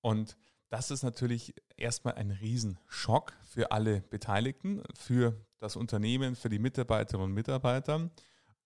Und 0.00 0.36
das 0.68 0.90
ist 0.90 1.04
natürlich 1.04 1.54
erstmal 1.76 2.14
ein 2.14 2.32
Riesenschock 2.32 3.32
für 3.42 3.70
alle 3.70 4.00
Beteiligten, 4.02 4.82
für 4.94 5.40
das 5.58 5.76
Unternehmen, 5.76 6.34
für 6.34 6.48
die 6.48 6.58
Mitarbeiterinnen 6.58 7.28
und 7.28 7.34
Mitarbeiter. 7.34 8.10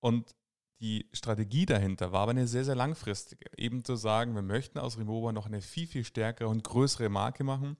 Und 0.01 0.35
die 0.81 1.07
Strategie 1.13 1.67
dahinter 1.67 2.13
war 2.13 2.23
aber 2.23 2.31
eine 2.31 2.47
sehr, 2.47 2.65
sehr 2.65 2.77
langfristige. 2.77 3.45
Eben 3.59 3.85
zu 3.85 3.97
sagen, 3.97 4.35
wir 4.35 4.43
möchten 4.43 4.79
aus 4.79 4.99
Remova 4.99 5.33
noch 5.33 5.47
eine 5.47 5.61
viel, 5.61 5.87
viel 5.87 6.05
stärkere 6.05 6.49
und 6.49 6.65
größere 6.65 7.11
Marke 7.11 7.45
machen 7.45 7.77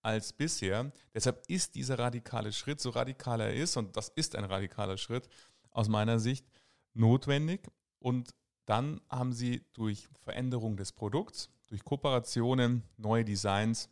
als 0.00 0.32
bisher. 0.32 0.92
Deshalb 1.12 1.42
ist 1.48 1.74
dieser 1.74 1.98
radikale 1.98 2.52
Schritt, 2.52 2.80
so 2.80 2.90
radikal 2.90 3.40
er 3.40 3.52
ist, 3.52 3.76
und 3.76 3.96
das 3.96 4.10
ist 4.10 4.36
ein 4.36 4.44
radikaler 4.44 4.96
Schritt 4.96 5.28
aus 5.70 5.88
meiner 5.88 6.20
Sicht, 6.20 6.46
notwendig. 6.94 7.66
Und 7.98 8.32
dann 8.68 9.00
haben 9.08 9.32
sie 9.32 9.64
durch 9.72 10.08
Veränderung 10.20 10.76
des 10.76 10.92
Produkts, 10.92 11.48
durch 11.68 11.84
Kooperationen, 11.84 12.82
neue 12.98 13.24
Designs 13.24 13.88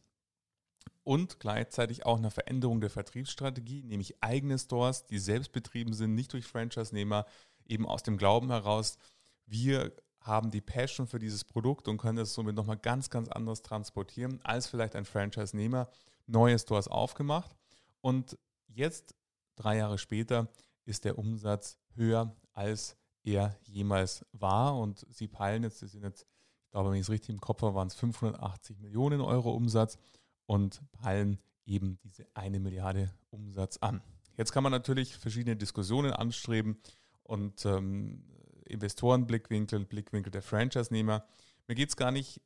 und 1.02 1.40
gleichzeitig 1.40 2.04
auch 2.04 2.18
eine 2.18 2.30
Veränderung 2.30 2.82
der 2.82 2.90
Vertriebsstrategie, 2.90 3.82
nämlich 3.84 4.22
eigene 4.22 4.58
Stores, 4.58 5.06
die 5.06 5.18
selbst 5.18 5.52
betrieben 5.52 5.94
sind, 5.94 6.14
nicht 6.14 6.32
durch 6.34 6.46
Franchise-Nehmer, 6.46 7.24
eben 7.64 7.86
aus 7.86 8.02
dem 8.02 8.18
Glauben 8.18 8.50
heraus, 8.50 8.98
wir 9.46 9.92
haben 10.20 10.50
die 10.50 10.60
Passion 10.60 11.06
für 11.06 11.20
dieses 11.20 11.44
Produkt 11.44 11.88
und 11.88 11.96
können 11.96 12.18
es 12.18 12.34
somit 12.34 12.54
nochmal 12.54 12.76
ganz, 12.76 13.08
ganz 13.08 13.28
anders 13.28 13.62
transportieren 13.62 14.40
als 14.42 14.66
vielleicht 14.66 14.94
ein 14.94 15.04
Franchise-Nehmer. 15.04 15.88
Neue 16.26 16.58
Stores 16.58 16.88
aufgemacht 16.88 17.54
und 18.02 18.36
jetzt, 18.66 19.14
drei 19.54 19.76
Jahre 19.78 19.96
später, 19.96 20.48
ist 20.84 21.04
der 21.04 21.18
Umsatz 21.18 21.78
höher 21.94 22.36
als 22.52 22.96
er 23.26 23.56
jemals 23.64 24.24
war. 24.32 24.78
Und 24.78 25.06
sie 25.10 25.28
peilen 25.28 25.62
jetzt, 25.62 25.82
das 25.82 25.92
sind 25.92 26.04
jetzt, 26.04 26.26
ich 26.64 26.70
glaube, 26.70 26.90
wenn 26.90 26.96
ich 26.96 27.02
es 27.02 27.10
richtig 27.10 27.30
im 27.30 27.40
Kopf 27.40 27.62
habe, 27.62 27.74
waren 27.74 27.88
es 27.88 27.94
580 27.94 28.78
Millionen 28.78 29.20
Euro 29.20 29.52
Umsatz 29.52 29.98
und 30.46 30.80
peilen 30.92 31.38
eben 31.66 31.98
diese 32.04 32.26
eine 32.34 32.60
Milliarde 32.60 33.12
Umsatz 33.30 33.78
an. 33.78 34.00
Jetzt 34.36 34.52
kann 34.52 34.62
man 34.62 34.72
natürlich 34.72 35.16
verschiedene 35.16 35.56
Diskussionen 35.56 36.12
anstreben 36.12 36.78
und 37.22 37.64
ähm, 37.64 38.22
Investorenblickwinkel, 38.66 39.84
Blickwinkel 39.84 40.30
der 40.30 40.42
Franchise-Nehmer. 40.42 41.24
Mir 41.66 41.74
geht 41.74 41.88
es 41.88 41.96
gar 41.96 42.10
nicht 42.10 42.40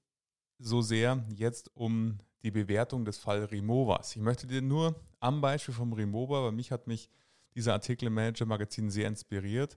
so 0.59 0.83
sehr 0.83 1.25
jetzt 1.35 1.75
um 1.75 2.19
die 2.43 2.51
Bewertung 2.51 3.05
des 3.05 3.19
Fall 3.19 3.45
Rimovas. 3.45 4.16
Ich 4.16 4.23
möchte 4.23 4.47
dir 4.47 4.62
nur 4.62 4.95
am 5.19 5.40
Beispiel 5.40 5.75
vom 5.75 5.93
Remova, 5.93 6.45
weil 6.45 6.53
mich 6.53 6.71
hat 6.71 6.87
mich 6.87 7.11
dieser 7.55 7.73
Artikel 7.73 8.07
im 8.07 8.14
Manager 8.14 8.47
Magazin 8.47 8.90
sehr 8.90 9.09
inspiriert, 9.09 9.77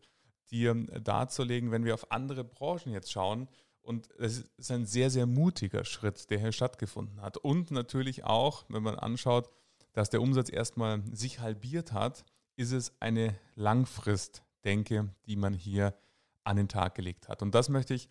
dir 0.51 0.73
darzulegen, 0.73 1.71
wenn 1.71 1.85
wir 1.85 1.93
auf 1.93 2.11
andere 2.11 2.43
Branchen 2.43 2.91
jetzt 2.91 3.11
schauen. 3.11 3.47
Und 3.81 4.09
es 4.17 4.45
ist 4.57 4.71
ein 4.71 4.85
sehr, 4.85 5.09
sehr 5.09 5.25
mutiger 5.25 5.83
Schritt, 5.83 6.29
der 6.29 6.39
hier 6.39 6.51
stattgefunden 6.51 7.21
hat. 7.21 7.37
Und 7.37 7.71
natürlich 7.71 8.23
auch, 8.23 8.65
wenn 8.69 8.83
man 8.83 8.95
anschaut, 8.95 9.49
dass 9.93 10.09
der 10.09 10.21
Umsatz 10.21 10.49
erstmal 10.49 11.03
sich 11.11 11.39
halbiert 11.39 11.91
hat, 11.91 12.23
ist 12.55 12.71
es 12.71 12.93
eine 13.01 13.35
Langfristdenke, 13.55 15.13
die 15.25 15.35
man 15.35 15.53
hier 15.53 15.95
an 16.43 16.57
den 16.57 16.67
Tag 16.67 16.95
gelegt 16.95 17.27
hat. 17.27 17.41
Und 17.41 17.55
das 17.55 17.69
möchte 17.69 17.93
ich 17.93 18.09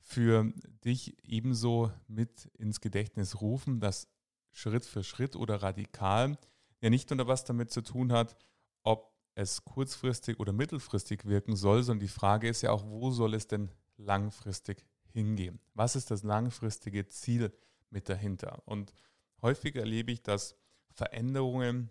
für 0.00 0.52
dich 0.84 1.16
ebenso 1.24 1.92
mit 2.08 2.46
ins 2.58 2.80
Gedächtnis 2.80 3.40
rufen, 3.40 3.80
dass 3.80 4.08
Schritt 4.52 4.84
für 4.84 5.04
Schritt 5.04 5.36
oder 5.36 5.62
radikal 5.62 6.36
ja 6.80 6.90
nicht 6.90 7.10
nur 7.10 7.26
was 7.26 7.44
damit 7.44 7.70
zu 7.70 7.80
tun 7.80 8.12
hat, 8.12 8.36
ob 8.82 9.11
es 9.34 9.64
kurzfristig 9.64 10.38
oder 10.40 10.52
mittelfristig 10.52 11.24
wirken 11.24 11.56
soll, 11.56 11.82
sondern 11.82 12.00
die 12.00 12.12
Frage 12.12 12.48
ist 12.48 12.62
ja 12.62 12.70
auch, 12.70 12.84
wo 12.84 13.10
soll 13.10 13.34
es 13.34 13.46
denn 13.46 13.70
langfristig 13.96 14.84
hingehen? 15.12 15.60
Was 15.74 15.96
ist 15.96 16.10
das 16.10 16.22
langfristige 16.22 17.06
Ziel 17.08 17.52
mit 17.90 18.08
dahinter? 18.08 18.62
Und 18.66 18.92
häufig 19.40 19.76
erlebe 19.76 20.12
ich, 20.12 20.22
dass 20.22 20.56
Veränderungen 20.90 21.90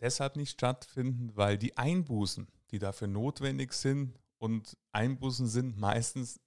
deshalb 0.00 0.36
nicht 0.36 0.52
stattfinden, 0.52 1.36
weil 1.36 1.58
die 1.58 1.76
Einbußen, 1.76 2.48
die 2.70 2.78
dafür 2.78 3.08
notwendig 3.08 3.72
sind, 3.72 4.18
und 4.38 4.78
Einbußen 4.92 5.48
sind 5.48 5.76
meistens 5.76 6.40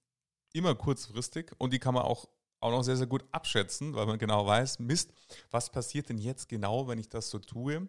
immer 0.52 0.74
kurzfristig 0.74 1.52
und 1.58 1.72
die 1.72 1.78
kann 1.78 1.94
man 1.94 2.02
auch, 2.02 2.28
auch 2.58 2.72
noch 2.72 2.82
sehr, 2.82 2.96
sehr 2.96 3.06
gut 3.06 3.24
abschätzen, 3.30 3.94
weil 3.94 4.06
man 4.06 4.18
genau 4.18 4.44
weiß, 4.44 4.80
Mist, 4.80 5.12
was 5.52 5.70
passiert 5.70 6.08
denn 6.08 6.18
jetzt 6.18 6.48
genau, 6.48 6.88
wenn 6.88 6.98
ich 6.98 7.08
das 7.08 7.30
so 7.30 7.38
tue? 7.38 7.88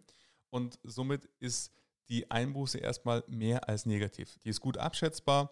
und 0.56 0.80
somit 0.84 1.30
ist 1.40 1.70
die 2.10 2.30
Einbuße 2.30 2.78
erstmal 2.78 3.24
mehr 3.28 3.68
als 3.70 3.86
negativ. 3.86 4.38
Die 4.44 4.50
ist 4.50 4.62
gut 4.62 4.78
abschätzbar 4.78 5.52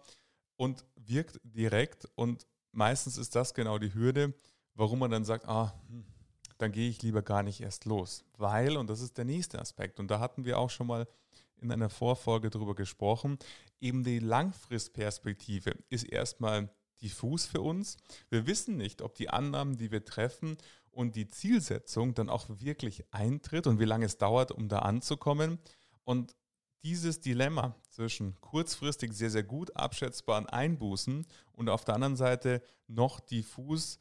und 0.56 0.84
wirkt 0.96 1.40
direkt 1.42 2.08
und 2.14 2.46
meistens 2.72 3.18
ist 3.18 3.34
das 3.34 3.54
genau 3.54 3.78
die 3.78 3.94
Hürde, 3.94 4.34
warum 4.74 4.98
man 4.98 5.10
dann 5.10 5.24
sagt, 5.24 5.46
ah, 5.46 5.74
hm, 5.88 6.04
dann 6.58 6.72
gehe 6.72 6.88
ich 6.88 7.02
lieber 7.02 7.22
gar 7.22 7.42
nicht 7.42 7.60
erst 7.60 7.84
los. 7.84 8.24
Weil, 8.36 8.76
und 8.76 8.88
das 8.88 9.00
ist 9.00 9.18
der 9.18 9.24
nächste 9.24 9.58
Aspekt, 9.58 9.98
und 9.98 10.10
da 10.10 10.20
hatten 10.20 10.44
wir 10.44 10.58
auch 10.58 10.70
schon 10.70 10.86
mal 10.86 11.06
in 11.60 11.72
einer 11.72 11.90
Vorfolge 11.90 12.50
darüber 12.50 12.74
gesprochen, 12.74 13.38
eben 13.80 14.04
die 14.04 14.18
Langfristperspektive 14.18 15.74
ist 15.88 16.04
erstmal 16.04 16.68
diffus 17.00 17.46
für 17.46 17.60
uns. 17.60 17.96
Wir 18.28 18.46
wissen 18.46 18.76
nicht, 18.76 19.02
ob 19.02 19.14
die 19.14 19.30
Annahmen, 19.30 19.76
die 19.76 19.90
wir 19.90 20.04
treffen 20.04 20.56
und 20.90 21.16
die 21.16 21.28
Zielsetzung 21.28 22.14
dann 22.14 22.28
auch 22.28 22.46
wirklich 22.48 23.04
eintritt 23.12 23.66
und 23.66 23.80
wie 23.80 23.84
lange 23.84 24.06
es 24.06 24.18
dauert, 24.18 24.52
um 24.52 24.68
da 24.68 24.80
anzukommen. 24.80 25.58
Und 26.04 26.36
dieses 26.84 27.20
Dilemma 27.20 27.74
zwischen 27.88 28.38
kurzfristig 28.40 29.12
sehr, 29.14 29.30
sehr 29.30 29.42
gut 29.42 29.74
abschätzbaren 29.74 30.46
Einbußen 30.46 31.26
und 31.52 31.68
auf 31.68 31.84
der 31.84 31.94
anderen 31.94 32.16
Seite 32.16 32.62
noch 32.86 33.20
diffus 33.20 33.98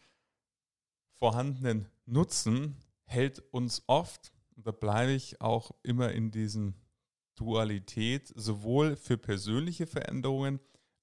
vorhandenen 1.14 1.88
Nutzen 2.06 2.76
hält 3.06 3.40
uns 3.52 3.84
oft, 3.88 4.34
und 4.56 4.68
da 4.68 4.72
bleibe 4.72 5.14
ich 5.14 5.42
auch 5.42 5.72
immer 5.82 6.12
in 6.12 6.30
diesem 6.30 6.76
Dualität, 7.36 8.32
sowohl 8.36 8.96
für 8.96 9.18
persönliche 9.18 9.88
Veränderungen 9.88 10.60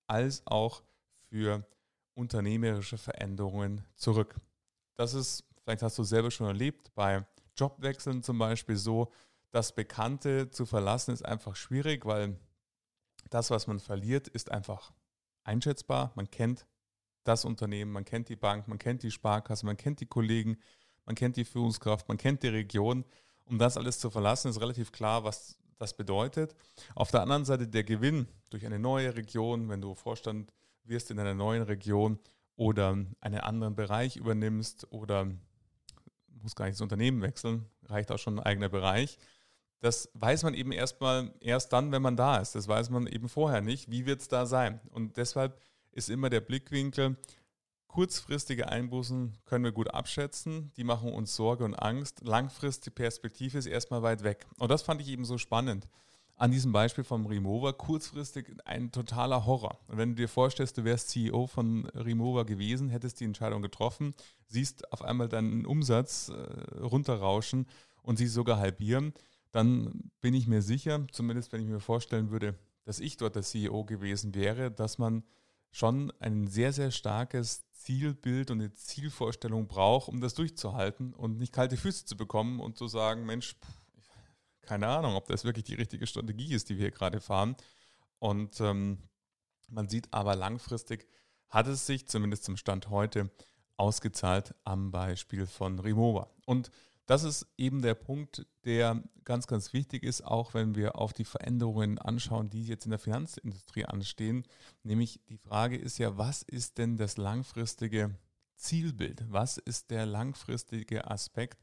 als 0.06 0.46
auch 0.46 0.82
für 1.28 1.66
unternehmerische 2.14 2.98
Veränderungen 2.98 3.82
zurück. 3.96 4.36
Das 4.96 5.14
ist, 5.14 5.44
vielleicht 5.62 5.82
hast 5.82 5.98
du 5.98 6.04
selber 6.04 6.30
schon 6.30 6.46
erlebt, 6.46 6.94
bei 6.94 7.26
Jobwechseln 7.56 8.22
zum 8.22 8.38
Beispiel 8.38 8.76
so, 8.76 9.10
das 9.52 9.74
Bekannte 9.74 10.50
zu 10.50 10.66
verlassen 10.66 11.12
ist 11.12 11.24
einfach 11.24 11.56
schwierig, 11.56 12.06
weil 12.06 12.38
das, 13.30 13.50
was 13.50 13.66
man 13.66 13.80
verliert, 13.80 14.28
ist 14.28 14.50
einfach 14.50 14.92
einschätzbar. 15.44 16.12
Man 16.14 16.30
kennt 16.30 16.66
das 17.24 17.44
Unternehmen, 17.44 17.92
man 17.92 18.04
kennt 18.04 18.28
die 18.28 18.36
Bank, 18.36 18.68
man 18.68 18.78
kennt 18.78 19.02
die 19.02 19.10
Sparkasse, 19.10 19.66
man 19.66 19.76
kennt 19.76 20.00
die 20.00 20.06
Kollegen, 20.06 20.58
man 21.04 21.14
kennt 21.14 21.36
die 21.36 21.44
Führungskraft, 21.44 22.08
man 22.08 22.16
kennt 22.16 22.42
die 22.42 22.48
Region. 22.48 23.04
Um 23.44 23.58
das 23.58 23.76
alles 23.76 23.98
zu 23.98 24.10
verlassen, 24.10 24.48
ist 24.48 24.60
relativ 24.60 24.92
klar, 24.92 25.24
was 25.24 25.58
das 25.78 25.96
bedeutet. 25.96 26.54
Auf 26.94 27.10
der 27.10 27.22
anderen 27.22 27.44
Seite 27.44 27.66
der 27.66 27.84
Gewinn 27.84 28.28
durch 28.50 28.64
eine 28.64 28.78
neue 28.78 29.16
Region, 29.16 29.68
wenn 29.68 29.80
du 29.80 29.94
Vorstand 29.94 30.52
wirst 30.84 31.10
in 31.10 31.18
einer 31.18 31.34
neuen 31.34 31.62
Region 31.62 32.18
oder 32.56 32.90
einen 33.20 33.40
anderen 33.40 33.74
Bereich 33.74 34.16
übernimmst 34.16 34.92
oder 34.92 35.26
muss 36.42 36.54
gar 36.54 36.66
nicht 36.66 36.76
das 36.76 36.82
Unternehmen 36.82 37.22
wechseln, 37.22 37.66
reicht 37.84 38.12
auch 38.12 38.18
schon 38.18 38.38
ein 38.38 38.44
eigener 38.44 38.68
Bereich. 38.68 39.18
Das 39.80 40.10
weiß 40.14 40.42
man 40.42 40.54
eben 40.54 40.72
erstmal 40.72 41.32
erst 41.40 41.72
dann, 41.72 41.90
wenn 41.92 42.02
man 42.02 42.16
da 42.16 42.36
ist. 42.36 42.54
Das 42.54 42.68
weiß 42.68 42.90
man 42.90 43.06
eben 43.06 43.28
vorher 43.28 43.60
nicht. 43.60 43.90
Wie 43.90 44.06
wird 44.06 44.20
es 44.20 44.28
da 44.28 44.46
sein? 44.46 44.80
Und 44.90 45.16
deshalb 45.16 45.60
ist 45.92 46.10
immer 46.10 46.30
der 46.30 46.40
Blickwinkel, 46.40 47.16
kurzfristige 47.88 48.68
Einbußen 48.68 49.38
können 49.46 49.64
wir 49.64 49.72
gut 49.72 49.92
abschätzen. 49.92 50.70
Die 50.76 50.84
machen 50.84 51.12
uns 51.12 51.34
Sorge 51.34 51.64
und 51.64 51.74
Angst. 51.74 52.20
Langfristige 52.22 52.94
Perspektive 52.94 53.58
ist 53.58 53.66
erstmal 53.66 54.02
weit 54.02 54.22
weg. 54.22 54.46
Und 54.58 54.70
das 54.70 54.82
fand 54.82 55.00
ich 55.00 55.08
eben 55.08 55.24
so 55.24 55.38
spannend 55.38 55.88
an 56.40 56.50
diesem 56.50 56.72
Beispiel 56.72 57.04
vom 57.04 57.26
Remover 57.26 57.74
kurzfristig 57.74 58.46
ein 58.64 58.90
totaler 58.92 59.44
Horror. 59.44 59.78
Und 59.88 59.98
wenn 59.98 60.10
du 60.10 60.14
dir 60.14 60.28
vorstellst, 60.28 60.78
du 60.78 60.84
wärst 60.84 61.10
CEO 61.10 61.46
von 61.46 61.84
Remover 61.94 62.46
gewesen, 62.46 62.88
hättest 62.88 63.20
die 63.20 63.26
Entscheidung 63.26 63.60
getroffen, 63.60 64.14
siehst 64.46 64.90
auf 64.90 65.02
einmal 65.02 65.28
deinen 65.28 65.66
Umsatz 65.66 66.30
äh, 66.30 66.78
runterrauschen 66.78 67.66
und 68.02 68.16
sie 68.16 68.26
sogar 68.26 68.58
halbieren, 68.58 69.12
dann 69.52 70.10
bin 70.20 70.34
ich 70.34 70.46
mir 70.46 70.62
sicher, 70.62 71.06
zumindest 71.12 71.52
wenn 71.52 71.60
ich 71.60 71.68
mir 71.68 71.80
vorstellen 71.80 72.30
würde, 72.30 72.58
dass 72.84 73.00
ich 73.00 73.16
dort 73.16 73.36
der 73.36 73.42
CEO 73.42 73.84
gewesen 73.84 74.34
wäre, 74.34 74.70
dass 74.70 74.98
man 74.98 75.24
schon 75.70 76.12
ein 76.20 76.46
sehr, 76.46 76.72
sehr 76.72 76.90
starkes 76.90 77.64
Zielbild 77.72 78.50
und 78.50 78.60
eine 78.60 78.72
Zielvorstellung 78.72 79.68
braucht, 79.68 80.08
um 80.08 80.20
das 80.20 80.34
durchzuhalten 80.34 81.14
und 81.14 81.38
nicht 81.38 81.52
kalte 81.52 81.76
Füße 81.76 82.04
zu 82.04 82.16
bekommen 82.16 82.60
und 82.60 82.76
zu 82.76 82.88
sagen, 82.88 83.24
Mensch, 83.24 83.56
keine 84.62 84.88
Ahnung, 84.88 85.14
ob 85.14 85.26
das 85.26 85.44
wirklich 85.44 85.64
die 85.64 85.74
richtige 85.74 86.06
Strategie 86.06 86.52
ist, 86.52 86.68
die 86.68 86.76
wir 86.76 86.82
hier 86.82 86.90
gerade 86.90 87.20
fahren. 87.20 87.56
Und 88.18 88.60
ähm, 88.60 88.98
man 89.68 89.88
sieht 89.88 90.12
aber 90.12 90.36
langfristig 90.36 91.06
hat 91.50 91.66
es 91.66 91.84
sich 91.84 92.06
zumindest 92.06 92.44
zum 92.44 92.56
Stand 92.56 92.88
heute 92.90 93.30
ausgezahlt 93.76 94.54
am 94.64 94.90
Beispiel 94.90 95.46
von 95.46 95.78
Remova. 95.78 96.30
Und 96.46 96.70
das 97.10 97.24
ist 97.24 97.48
eben 97.58 97.82
der 97.82 97.96
Punkt, 97.96 98.46
der 98.64 99.02
ganz, 99.24 99.48
ganz 99.48 99.72
wichtig 99.72 100.04
ist, 100.04 100.24
auch 100.24 100.54
wenn 100.54 100.76
wir 100.76 100.94
auf 100.94 101.12
die 101.12 101.24
Veränderungen 101.24 101.98
anschauen, 101.98 102.50
die 102.50 102.62
jetzt 102.62 102.84
in 102.84 102.92
der 102.92 103.00
Finanzindustrie 103.00 103.84
anstehen. 103.84 104.44
Nämlich 104.84 105.18
die 105.28 105.38
Frage 105.38 105.76
ist 105.76 105.98
ja, 105.98 106.16
was 106.16 106.42
ist 106.42 106.78
denn 106.78 106.96
das 106.96 107.16
langfristige 107.16 108.14
Zielbild? 108.54 109.24
Was 109.28 109.58
ist 109.58 109.90
der 109.90 110.06
langfristige 110.06 111.10
Aspekt? 111.10 111.58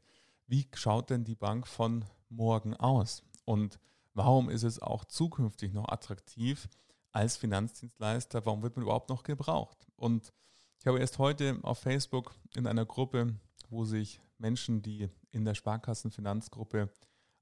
Wie 0.46 0.68
schaut 0.74 1.08
denn 1.08 1.24
die 1.24 1.34
Bank 1.34 1.66
von 1.66 2.04
morgen 2.28 2.74
aus? 2.74 3.22
Und 3.46 3.80
warum 4.12 4.50
ist 4.50 4.64
es 4.64 4.82
auch 4.82 5.06
zukünftig 5.06 5.72
noch 5.72 5.88
attraktiv 5.88 6.68
als 7.10 7.38
Finanzdienstleister? 7.38 8.44
Warum 8.44 8.62
wird 8.62 8.76
man 8.76 8.82
überhaupt 8.82 9.08
noch 9.08 9.22
gebraucht? 9.22 9.78
Und 9.96 10.30
ich 10.78 10.86
habe 10.86 11.00
erst 11.00 11.18
heute 11.18 11.58
auf 11.62 11.78
Facebook 11.78 12.34
in 12.54 12.66
einer 12.66 12.84
Gruppe, 12.84 13.34
wo 13.70 13.86
sich 13.86 14.20
Menschen, 14.38 14.82
die 14.82 15.08
in 15.30 15.44
der 15.44 15.54
Sparkassenfinanzgruppe 15.54 16.90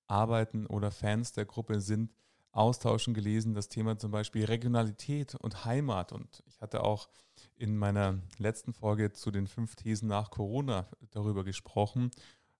arbeiten 0.07 0.67
oder 0.67 0.91
Fans 0.91 1.33
der 1.33 1.45
Gruppe 1.45 1.81
sind, 1.81 2.13
austauschen 2.53 3.13
gelesen, 3.13 3.55
das 3.55 3.69
Thema 3.69 3.99
zum 3.99 4.11
Beispiel 4.11 4.45
Regionalität 4.45 5.35
und 5.35 5.65
Heimat. 5.65 6.13
Und 6.13 6.43
ich 6.47 6.61
hatte 6.61 6.83
auch 6.83 7.09
in 7.55 7.77
meiner 7.77 8.19
letzten 8.39 8.73
Folge 8.73 9.13
zu 9.13 9.31
den 9.31 9.47
fünf 9.47 9.77
Thesen 9.77 10.09
nach 10.09 10.31
Corona 10.31 10.89
darüber 11.11 11.45
gesprochen, 11.45 12.11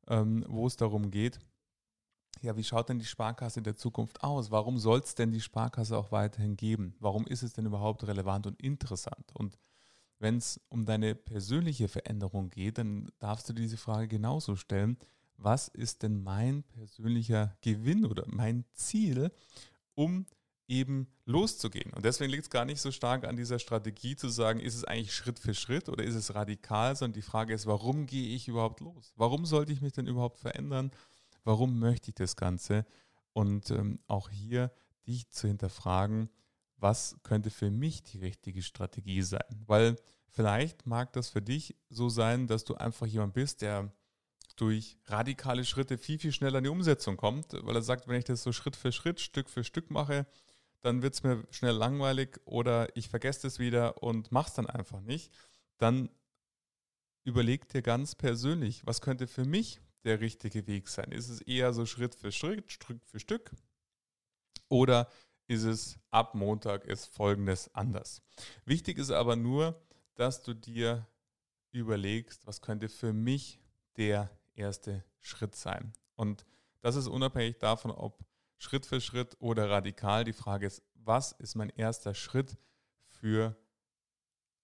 ähm, 0.09 0.45
wo 0.49 0.67
es 0.67 0.77
darum 0.77 1.11
geht, 1.11 1.41
ja, 2.43 2.57
wie 2.57 2.65
schaut 2.65 2.91
denn 2.91 2.99
die 2.99 3.07
Sparkasse 3.07 3.61
in 3.61 3.65
der 3.65 3.77
Zukunft 3.77 4.23
aus? 4.23 4.51
Warum 4.51 4.79
soll 4.79 5.01
es 5.01 5.15
denn 5.15 5.33
die 5.33 5.41
Sparkasse 5.41 5.97
auch 5.97 6.13
weiterhin 6.13 6.57
geben? 6.57 6.95
Warum 7.01 7.27
ist 7.27 7.43
es 7.43 7.55
denn 7.55 7.65
überhaupt 7.65 8.07
relevant 8.07 8.47
und 8.47 8.61
interessant? 8.61 9.33
Und 9.33 9.59
wenn 10.19 10.39
es 10.39 10.61
um 10.69 10.87
deine 10.87 11.15
persönliche 11.15 11.89
Veränderung 11.89 12.51
geht, 12.51 12.79
dann 12.79 13.11
darfst 13.19 13.49
du 13.49 13.53
diese 13.53 13.77
Frage 13.77 14.09
genauso 14.09 14.57
stellen. 14.57 14.99
Was 15.37 15.69
ist 15.69 16.03
denn 16.03 16.23
mein 16.23 16.63
persönlicher 16.63 17.57
Gewinn 17.61 18.07
oder 18.07 18.25
mein 18.27 18.65
Ziel, 18.73 19.31
um 19.95 20.27
eben 20.67 21.09
loszugehen? 21.27 21.93
Und 21.93 22.05
deswegen 22.05 22.31
liegt 22.31 22.45
es 22.45 22.51
gar 22.51 22.65
nicht 22.65 22.81
so 22.81 22.91
stark 22.91 23.25
an 23.27 23.37
dieser 23.37 23.59
Strategie 23.59 24.17
zu 24.17 24.31
sagen, 24.31 24.61
ist 24.61 24.75
es 24.75 24.85
eigentlich 24.85 25.15
Schritt 25.15 25.39
für 25.39 25.53
Schritt 25.53 25.91
oder 25.91 26.05
ist 26.05 26.15
es 26.15 26.35
radikal, 26.35 26.97
sondern 26.97 27.15
die 27.15 27.23
Frage 27.23 27.53
ist, 27.53 27.67
warum 27.67 28.07
gehe 28.07 28.35
ich 28.35 28.49
überhaupt 28.49 28.81
los? 28.81 29.13
Warum 29.17 29.45
sollte 29.45 29.73
ich 29.73 29.83
mich 29.83 29.93
denn 29.93 30.07
überhaupt 30.07 30.39
verändern? 30.39 30.91
Warum 31.45 31.79
möchte 31.79 32.11
ich 32.11 32.15
das 32.15 32.37
Ganze? 32.37 32.87
Und 33.35 33.71
ähm, 33.71 34.01
auch 34.07 34.31
hier 34.31 34.73
dich 35.07 35.29
zu 35.31 35.47
hinterfragen, 35.47 36.31
was 36.87 37.17
könnte 37.25 37.51
für 37.51 37.69
mich 37.69 38.05
die 38.05 38.19
richtige 38.19 38.63
Strategie 38.63 39.21
sein? 39.21 39.65
Weil 39.67 39.97
vielleicht 40.31 40.87
mag 40.87 41.13
das 41.15 41.31
für 41.31 41.43
dich 41.43 41.75
so 41.89 42.09
sein, 42.09 42.47
dass 42.47 42.65
du 42.65 42.77
einfach 42.77 43.07
jemand 43.07 43.35
bist, 43.35 43.61
der 43.63 43.93
durch 44.55 44.97
radikale 45.07 45.65
Schritte 45.65 45.99
viel, 45.99 46.21
viel 46.21 46.31
schneller 46.31 46.59
in 46.59 46.65
die 46.65 46.71
Umsetzung 46.71 47.17
kommt, 47.17 47.55
weil 47.55 47.75
er 47.75 47.83
sagt, 47.83 48.07
wenn 48.07 48.19
ich 48.19 48.25
das 48.25 48.45
so 48.45 48.53
Schritt 48.53 48.77
für 48.77 48.93
Schritt, 48.93 49.19
Stück 49.19 49.51
für 49.51 49.65
Stück 49.65 49.91
mache, 49.91 50.29
dann 50.81 51.03
wird 51.03 51.15
es 51.15 51.25
mir 51.25 51.45
schnell 51.51 51.75
langweilig 51.75 52.39
oder 52.45 52.97
ich 52.97 53.09
vergesse 53.09 53.49
es 53.49 53.59
wieder 53.59 54.01
und 54.05 54.31
mache 54.31 54.49
es 54.51 54.55
dann 54.55 54.67
einfach 54.69 55.01
nicht. 55.01 55.33
Dann 55.79 56.09
überleg 57.25 57.69
dir 57.69 57.83
ganz 57.83 58.15
persönlich, 58.15 58.87
was 58.87 59.01
könnte 59.01 59.27
für 59.27 59.45
mich 59.45 59.81
der 60.05 60.21
richtige 60.21 60.69
Weg 60.69 60.87
sein? 60.87 61.11
Ist 61.11 61.31
es 61.31 61.41
eher 61.41 61.73
so 61.73 61.85
Schritt 61.85 62.15
für 62.15 62.31
Schritt, 62.31 62.71
Stück 62.71 63.05
für 63.05 63.19
Stück? 63.19 63.51
Oder 64.69 65.09
ist 65.47 65.65
es 65.65 65.99
ab 66.11 66.35
Montag 66.35 66.85
ist 66.85 67.07
folgendes 67.07 67.73
anders? 67.75 68.23
Wichtig 68.65 68.99
ist 68.99 69.11
aber 69.11 69.37
nur, 69.37 69.81
dass 70.15 70.43
du 70.43 70.55
dir 70.55 71.07
überlegst, 71.73 72.47
was 72.47 72.61
könnte 72.61 72.89
für 72.89 73.13
mich 73.13 73.61
der 73.97 74.31
erste 74.55 75.05
Schritt 75.21 75.55
sein. 75.55 75.93
Und 76.15 76.45
das 76.81 76.97
ist 76.97 77.09
unabhängig 77.09 77.59
davon, 77.59 77.91
ob 77.91 78.25
Schritt 78.59 78.87
für 78.87 79.01
Schritt 79.01 79.37
oder 79.41 79.69
radikal. 79.69 80.25
Die 80.25 80.33
Frage 80.33 80.67
ist, 80.67 80.83
was 80.95 81.33
ist 81.33 81.55
mein 81.55 81.71
erster 81.71 82.15
Schritt 82.15 82.57
für 83.07 83.57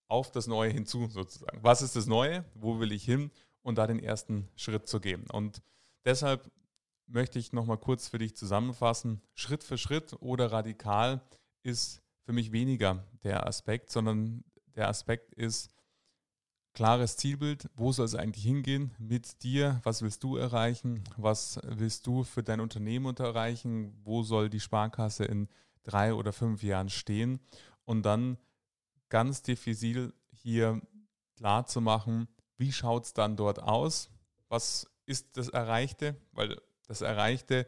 auf 0.09 0.31
das 0.31 0.47
Neue 0.47 0.71
hinzu 0.71 1.09
sozusagen? 1.09 1.63
Was 1.63 1.83
ist 1.83 1.97
das 1.97 2.07
Neue? 2.07 2.45
Wo 2.55 2.81
will 2.81 2.93
ich 2.93 3.05
hin? 3.05 3.31
und 3.63 3.79
da 3.79 3.87
den 3.87 4.01
ersten 4.01 4.49
Schritt 4.57 4.89
zu 4.89 5.01
gehen. 5.01 5.29
Und 5.31 5.63
deshalb 6.05 6.51
möchte 7.13 7.39
ich 7.39 7.53
nochmal 7.53 7.79
kurz 7.79 8.09
für 8.09 8.19
dich 8.19 8.37
zusammenfassen. 8.37 9.21
Schritt 9.35 9.63
für 9.63 9.79
Schritt 9.79 10.15
oder 10.21 10.51
radikal 10.51 11.21
ist 11.63 12.03
für 12.25 12.33
mich 12.33 12.53
weniger 12.53 13.05
der 13.23 13.47
Aspekt, 13.47 13.91
sondern 13.91 14.45
der 14.75 14.89
Aspekt 14.89 15.35
ist, 15.35 15.71
klares 16.75 17.17
Zielbild, 17.17 17.69
wo 17.75 17.93
soll 17.93 18.07
es 18.07 18.15
eigentlich 18.15 18.45
hingehen? 18.45 18.95
Mit 18.99 19.43
dir, 19.43 19.81
was 19.83 20.03
willst 20.03 20.23
du 20.25 20.37
erreichen, 20.37 21.05
was 21.17 21.61
willst 21.65 22.07
du 22.07 22.25
für 22.25 22.43
dein 22.43 22.61
Unternehmen 22.61 23.15
erreichen, 23.17 23.93
wo 24.05 24.23
soll 24.23 24.49
die 24.49 24.61
Sparkasse 24.61 25.25
in 25.25 25.49
drei 25.83 26.15
oder 26.15 26.33
fünf 26.33 26.63
Jahren 26.63 26.89
stehen? 26.89 27.41
Und 27.85 28.05
dann 28.05 28.39
ganz 29.11 29.43
diffizil 29.43 30.15
hier 30.31 30.81
klar 31.37 31.67
zu 31.67 31.81
machen, 31.81 32.29
wie 32.57 32.73
schaut 32.73 33.05
es 33.05 33.13
dann 33.13 33.37
dort 33.37 33.61
aus, 33.61 34.09
was 34.49 34.91
ist 35.05 35.37
das 35.37 35.49
Erreichte, 35.49 36.17
weil 36.33 36.57
das 36.93 37.01
Erreichte 37.01 37.67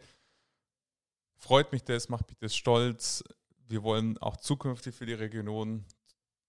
freut 1.45 1.73
mich 1.73 1.85
das, 1.85 2.09
macht 2.09 2.29
mich 2.29 2.39
das 2.39 2.57
stolz. 2.57 3.23
Wir 3.69 3.83
wollen 3.83 4.19
auch 4.19 4.37
zukünftig 4.37 4.95
für 4.95 5.07
die 5.07 5.13
Region 5.13 5.85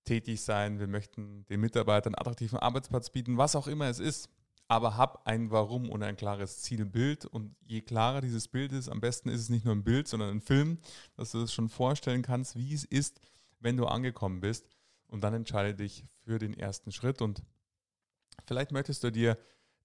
tätig 0.06 0.42
sein. 0.42 0.80
Wir 0.80 0.88
möchten 0.88 1.46
den 1.48 1.60
Mitarbeitern 1.60 2.16
einen 2.16 2.22
attraktiven 2.22 2.60
Arbeitsplatz 2.60 3.10
bieten, 3.10 3.38
was 3.38 3.56
auch 3.56 3.68
immer 3.68 3.88
es 3.88 4.00
ist. 4.00 4.30
Aber 4.68 4.98
hab 4.98 5.28
ein 5.28 5.52
Warum 5.52 5.90
und 5.90 6.02
ein 6.02 6.16
klares 6.16 6.62
Zielbild. 6.62 7.26
Und 7.26 7.56
je 7.66 7.82
klarer 7.82 8.22
dieses 8.22 8.48
Bild 8.48 8.72
ist, 8.72 8.90
am 8.90 9.02
besten 9.02 9.30
ist 9.30 9.42
es 9.42 9.50
nicht 9.50 9.66
nur 9.66 9.76
ein 9.76 9.84
Bild, 9.84 10.08
sondern 10.08 10.30
ein 10.30 10.42
Film, 10.42 10.80
dass 11.16 11.32
du 11.32 11.40
es 11.40 11.46
das 11.46 11.54
schon 11.54 11.70
vorstellen 11.70 12.22
kannst, 12.22 12.56
wie 12.56 12.74
es 12.74 12.86
ist, 12.86 13.20
wenn 13.60 13.78
du 13.78 13.86
angekommen 13.86 14.40
bist. 14.40 14.68
Und 15.08 15.24
dann 15.24 15.34
entscheide 15.34 15.76
dich 15.76 16.06
für 16.24 16.40
den 16.40 16.58
ersten 16.58 16.92
Schritt. 16.92 17.22
Und 17.22 17.44
vielleicht 18.46 18.72
möchtest 18.72 19.04
du 19.04 19.12
dir 19.12 19.38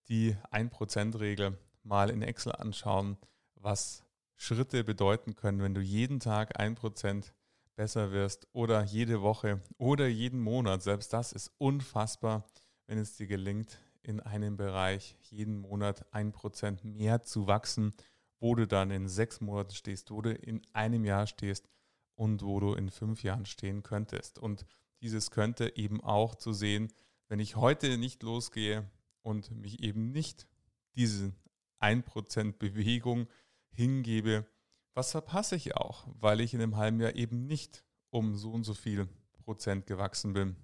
die 0.09 0.35
1%-Regel 0.51 1.59
mal 1.83 2.11
in 2.11 2.23
Excel 2.23 2.53
anschauen, 2.53 3.17
was 3.55 4.05
Schritte 4.37 4.85
bedeuten 4.85 5.35
können, 5.35 5.61
wenn 5.61 5.75
du 5.75 5.81
jeden 5.81 6.21
Tag 6.21 6.59
1% 6.59 7.33
besser 7.77 8.13
wirst 8.13 8.47
oder 8.53 8.85
jede 8.85 9.23
Woche 9.23 9.61
oder 9.79 10.07
jeden 10.07 10.41
Monat. 10.41 10.83
Selbst 10.83 11.13
das 11.13 11.33
ist 11.33 11.53
unfassbar, 11.59 12.45
wenn 12.87 12.99
es 12.99 13.17
dir 13.17 13.27
gelingt, 13.27 13.79
in 14.03 14.21
einem 14.21 14.57
Bereich 14.57 15.17
jeden 15.31 15.59
Monat 15.59 16.07
1% 16.13 16.85
mehr 16.87 17.23
zu 17.23 17.47
wachsen, 17.47 17.95
wo 18.39 18.55
du 18.55 18.67
dann 18.67 18.91
in 18.91 19.09
sechs 19.09 19.41
Monaten 19.41 19.75
stehst, 19.75 20.11
wo 20.11 20.23
du 20.23 20.33
in 20.33 20.63
einem 20.73 21.05
Jahr 21.05 21.27
stehst 21.27 21.69
und 22.15 22.43
wo 22.43 22.61
du 22.61 22.75
in 22.75 22.91
fünf 22.91 23.23
Jahren 23.23 23.47
stehen 23.47 23.83
könntest. 23.83 24.39
Und 24.39 24.67
dieses 25.01 25.31
könnte 25.31 25.77
eben 25.77 26.03
auch 26.03 26.35
zu 26.35 26.53
sehen, 26.53 26.93
wenn 27.29 27.41
ich 27.41 27.57
heute 27.57 27.99
nicht 27.99 28.23
losgehe 28.23 28.91
und 29.23 29.51
mich 29.51 29.83
eben 29.83 30.13
nicht 30.13 30.47
diese 30.95 31.33
1% 31.81 32.59
Bewegung 32.59 33.29
hingebe, 33.71 34.47
was 34.95 35.13
verpasse 35.13 35.57
ich 35.57 35.77
auch, 35.77 36.07
weil 36.19 36.41
ich 36.41 36.55
in 36.55 36.61
einem 36.61 36.77
halben 36.77 37.01
Jahr 37.01 37.15
eben 37.15 37.47
nicht 37.47 37.85
um 38.11 38.37
so 38.37 38.51
und 38.53 38.65
so 38.65 38.75
viel 38.75 39.09
Prozent 39.45 39.87
gewachsen 39.87 40.33
bin 40.33 40.57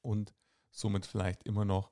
und 0.00 0.34
somit 0.70 1.06
vielleicht 1.06 1.42
immer 1.44 1.64
noch 1.64 1.90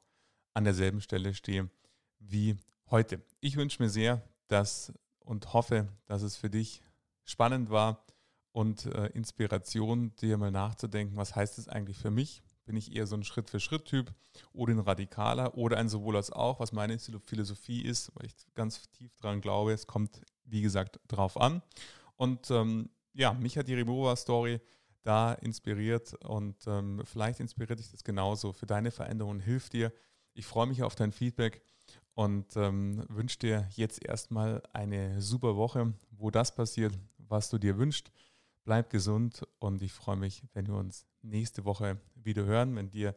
an 0.55 0.65
derselben 0.65 1.01
Stelle 1.01 1.35
stehe 1.35 1.71
wie 2.19 2.57
heute. 2.91 3.23
Ich 3.41 3.57
wünsche 3.57 3.83
mir 3.83 3.89
sehr, 3.89 4.23
dass 4.49 4.93
und 5.21 5.53
hoffe, 5.53 5.89
dass 6.07 6.23
es 6.23 6.37
für 6.37 6.51
dich 6.51 6.83
spannend 7.25 7.71
war 7.71 8.07
und 8.53 8.87
äh, 8.87 9.07
Inspiration, 9.09 10.15
dir 10.17 10.39
mal 10.39 10.51
nachzudenken, 10.51 11.17
was 11.17 11.37
heißt 11.37 11.59
es 11.59 11.69
eigentlich 11.69 11.99
für 11.99 12.11
mich? 12.11 12.43
Bin 12.69 12.77
ich 12.77 12.95
eher 12.95 13.07
so 13.07 13.17
ein 13.17 13.25
Schritt-für-Schritt-Typ 13.25 14.13
oder 14.53 14.75
ein 14.75 14.79
Radikaler 14.79 15.57
oder 15.57 15.79
ein 15.79 15.89
sowohl 15.89 16.17
als 16.17 16.31
auch, 16.31 16.61
was 16.61 16.73
meine 16.73 16.99
Philosophie 16.99 17.81
ist, 17.81 18.15
weil 18.15 18.27
ich 18.27 18.35
ganz 18.55 18.91
tief 18.91 19.11
daran 19.17 19.41
glaube, 19.41 19.73
es 19.73 19.87
kommt, 19.87 20.21
wie 20.45 20.61
gesagt, 20.61 21.01
drauf 21.09 21.41
an. 21.41 21.63
Und 22.17 22.51
ähm, 22.51 22.91
ja, 23.15 23.33
mich 23.33 23.57
hat 23.57 23.69
die 23.69 23.75
Remova-Story 23.75 24.61
da 25.03 25.33
inspiriert 25.33 26.13
und 26.27 26.57
ähm, 26.67 27.01
vielleicht 27.07 27.41
inspiriert 27.41 27.79
dich 27.79 27.91
das 27.91 28.05
genauso 28.05 28.53
für 28.53 28.67
deine 28.67 28.91
Veränderung, 28.91 29.41
hilft 29.41 29.73
dir. 29.73 29.91
Ich 30.35 30.45
freue 30.45 30.67
mich 30.67 30.83
auf 30.83 30.95
dein 30.95 31.11
Feedback 31.13 31.63
und 32.13 32.55
ähm, 32.57 33.03
wünsche 33.09 33.39
dir 33.39 33.67
jetzt 33.77 34.05
erstmal 34.05 34.63
eine 34.75 35.23
super 35.23 35.57
Woche, 35.57 35.95
wo 36.11 36.31
das 36.31 36.55
passiert, 36.55 36.93
was 37.17 37.49
du 37.49 37.57
dir 37.57 37.79
wünschst. 37.79 38.13
Bleib 38.69 38.91
gesund 38.91 39.47
und 39.61 39.81
ich 39.81 39.95
freue 39.95 40.19
mich, 40.19 40.43
wenn 40.53 40.67
wir 40.67 40.75
uns 40.75 41.07
nächste 41.23 41.65
Woche 41.65 41.99
wieder 42.17 42.45
hören. 42.45 42.77
Wenn 42.77 42.91
dir 42.91 43.17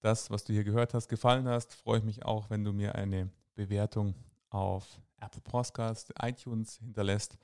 das, 0.00 0.30
was 0.30 0.44
du 0.44 0.54
hier 0.54 0.64
gehört 0.64 0.94
hast, 0.94 1.08
gefallen 1.08 1.46
hast, 1.46 1.74
freue 1.74 1.98
ich 1.98 2.04
mich 2.04 2.24
auch, 2.24 2.48
wenn 2.48 2.64
du 2.64 2.72
mir 2.72 2.94
eine 2.94 3.30
Bewertung 3.54 4.14
auf 4.48 5.02
Apple 5.20 5.42
Podcast, 5.42 6.14
iTunes 6.22 6.78
hinterlässt 6.78 7.36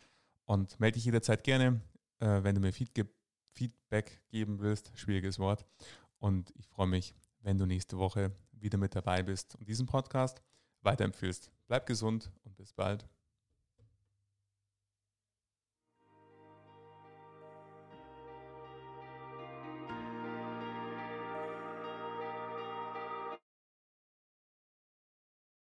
und 0.47 0.81
melde 0.81 0.95
dich 0.95 1.05
jederzeit 1.05 1.45
gerne, 1.45 1.83
äh, 2.21 2.43
wenn 2.43 2.55
du 2.55 2.63
mir 2.63 2.73
Feedback 2.73 4.23
geben 4.31 4.61
willst. 4.61 4.93
Schwieriges 4.95 5.39
Wort. 5.39 5.67
Und 6.21 6.51
ich 6.57 6.67
freue 6.67 6.87
mich, 6.87 7.15
wenn 7.41 7.59
du 7.59 7.67
nächste 7.67 7.99
Woche 7.99 8.33
wieder 8.53 8.79
mit 8.79 8.97
dabei 8.97 9.23
bist 9.23 9.55
und 9.57 9.69
diesen 9.69 9.85
Podcast 9.85 10.41
weiterempfiehlst. 10.81 11.51
Bleib 11.67 11.85
gesund 11.85 12.33
und 12.45 12.57
bis 12.57 12.73
bald. 12.73 13.07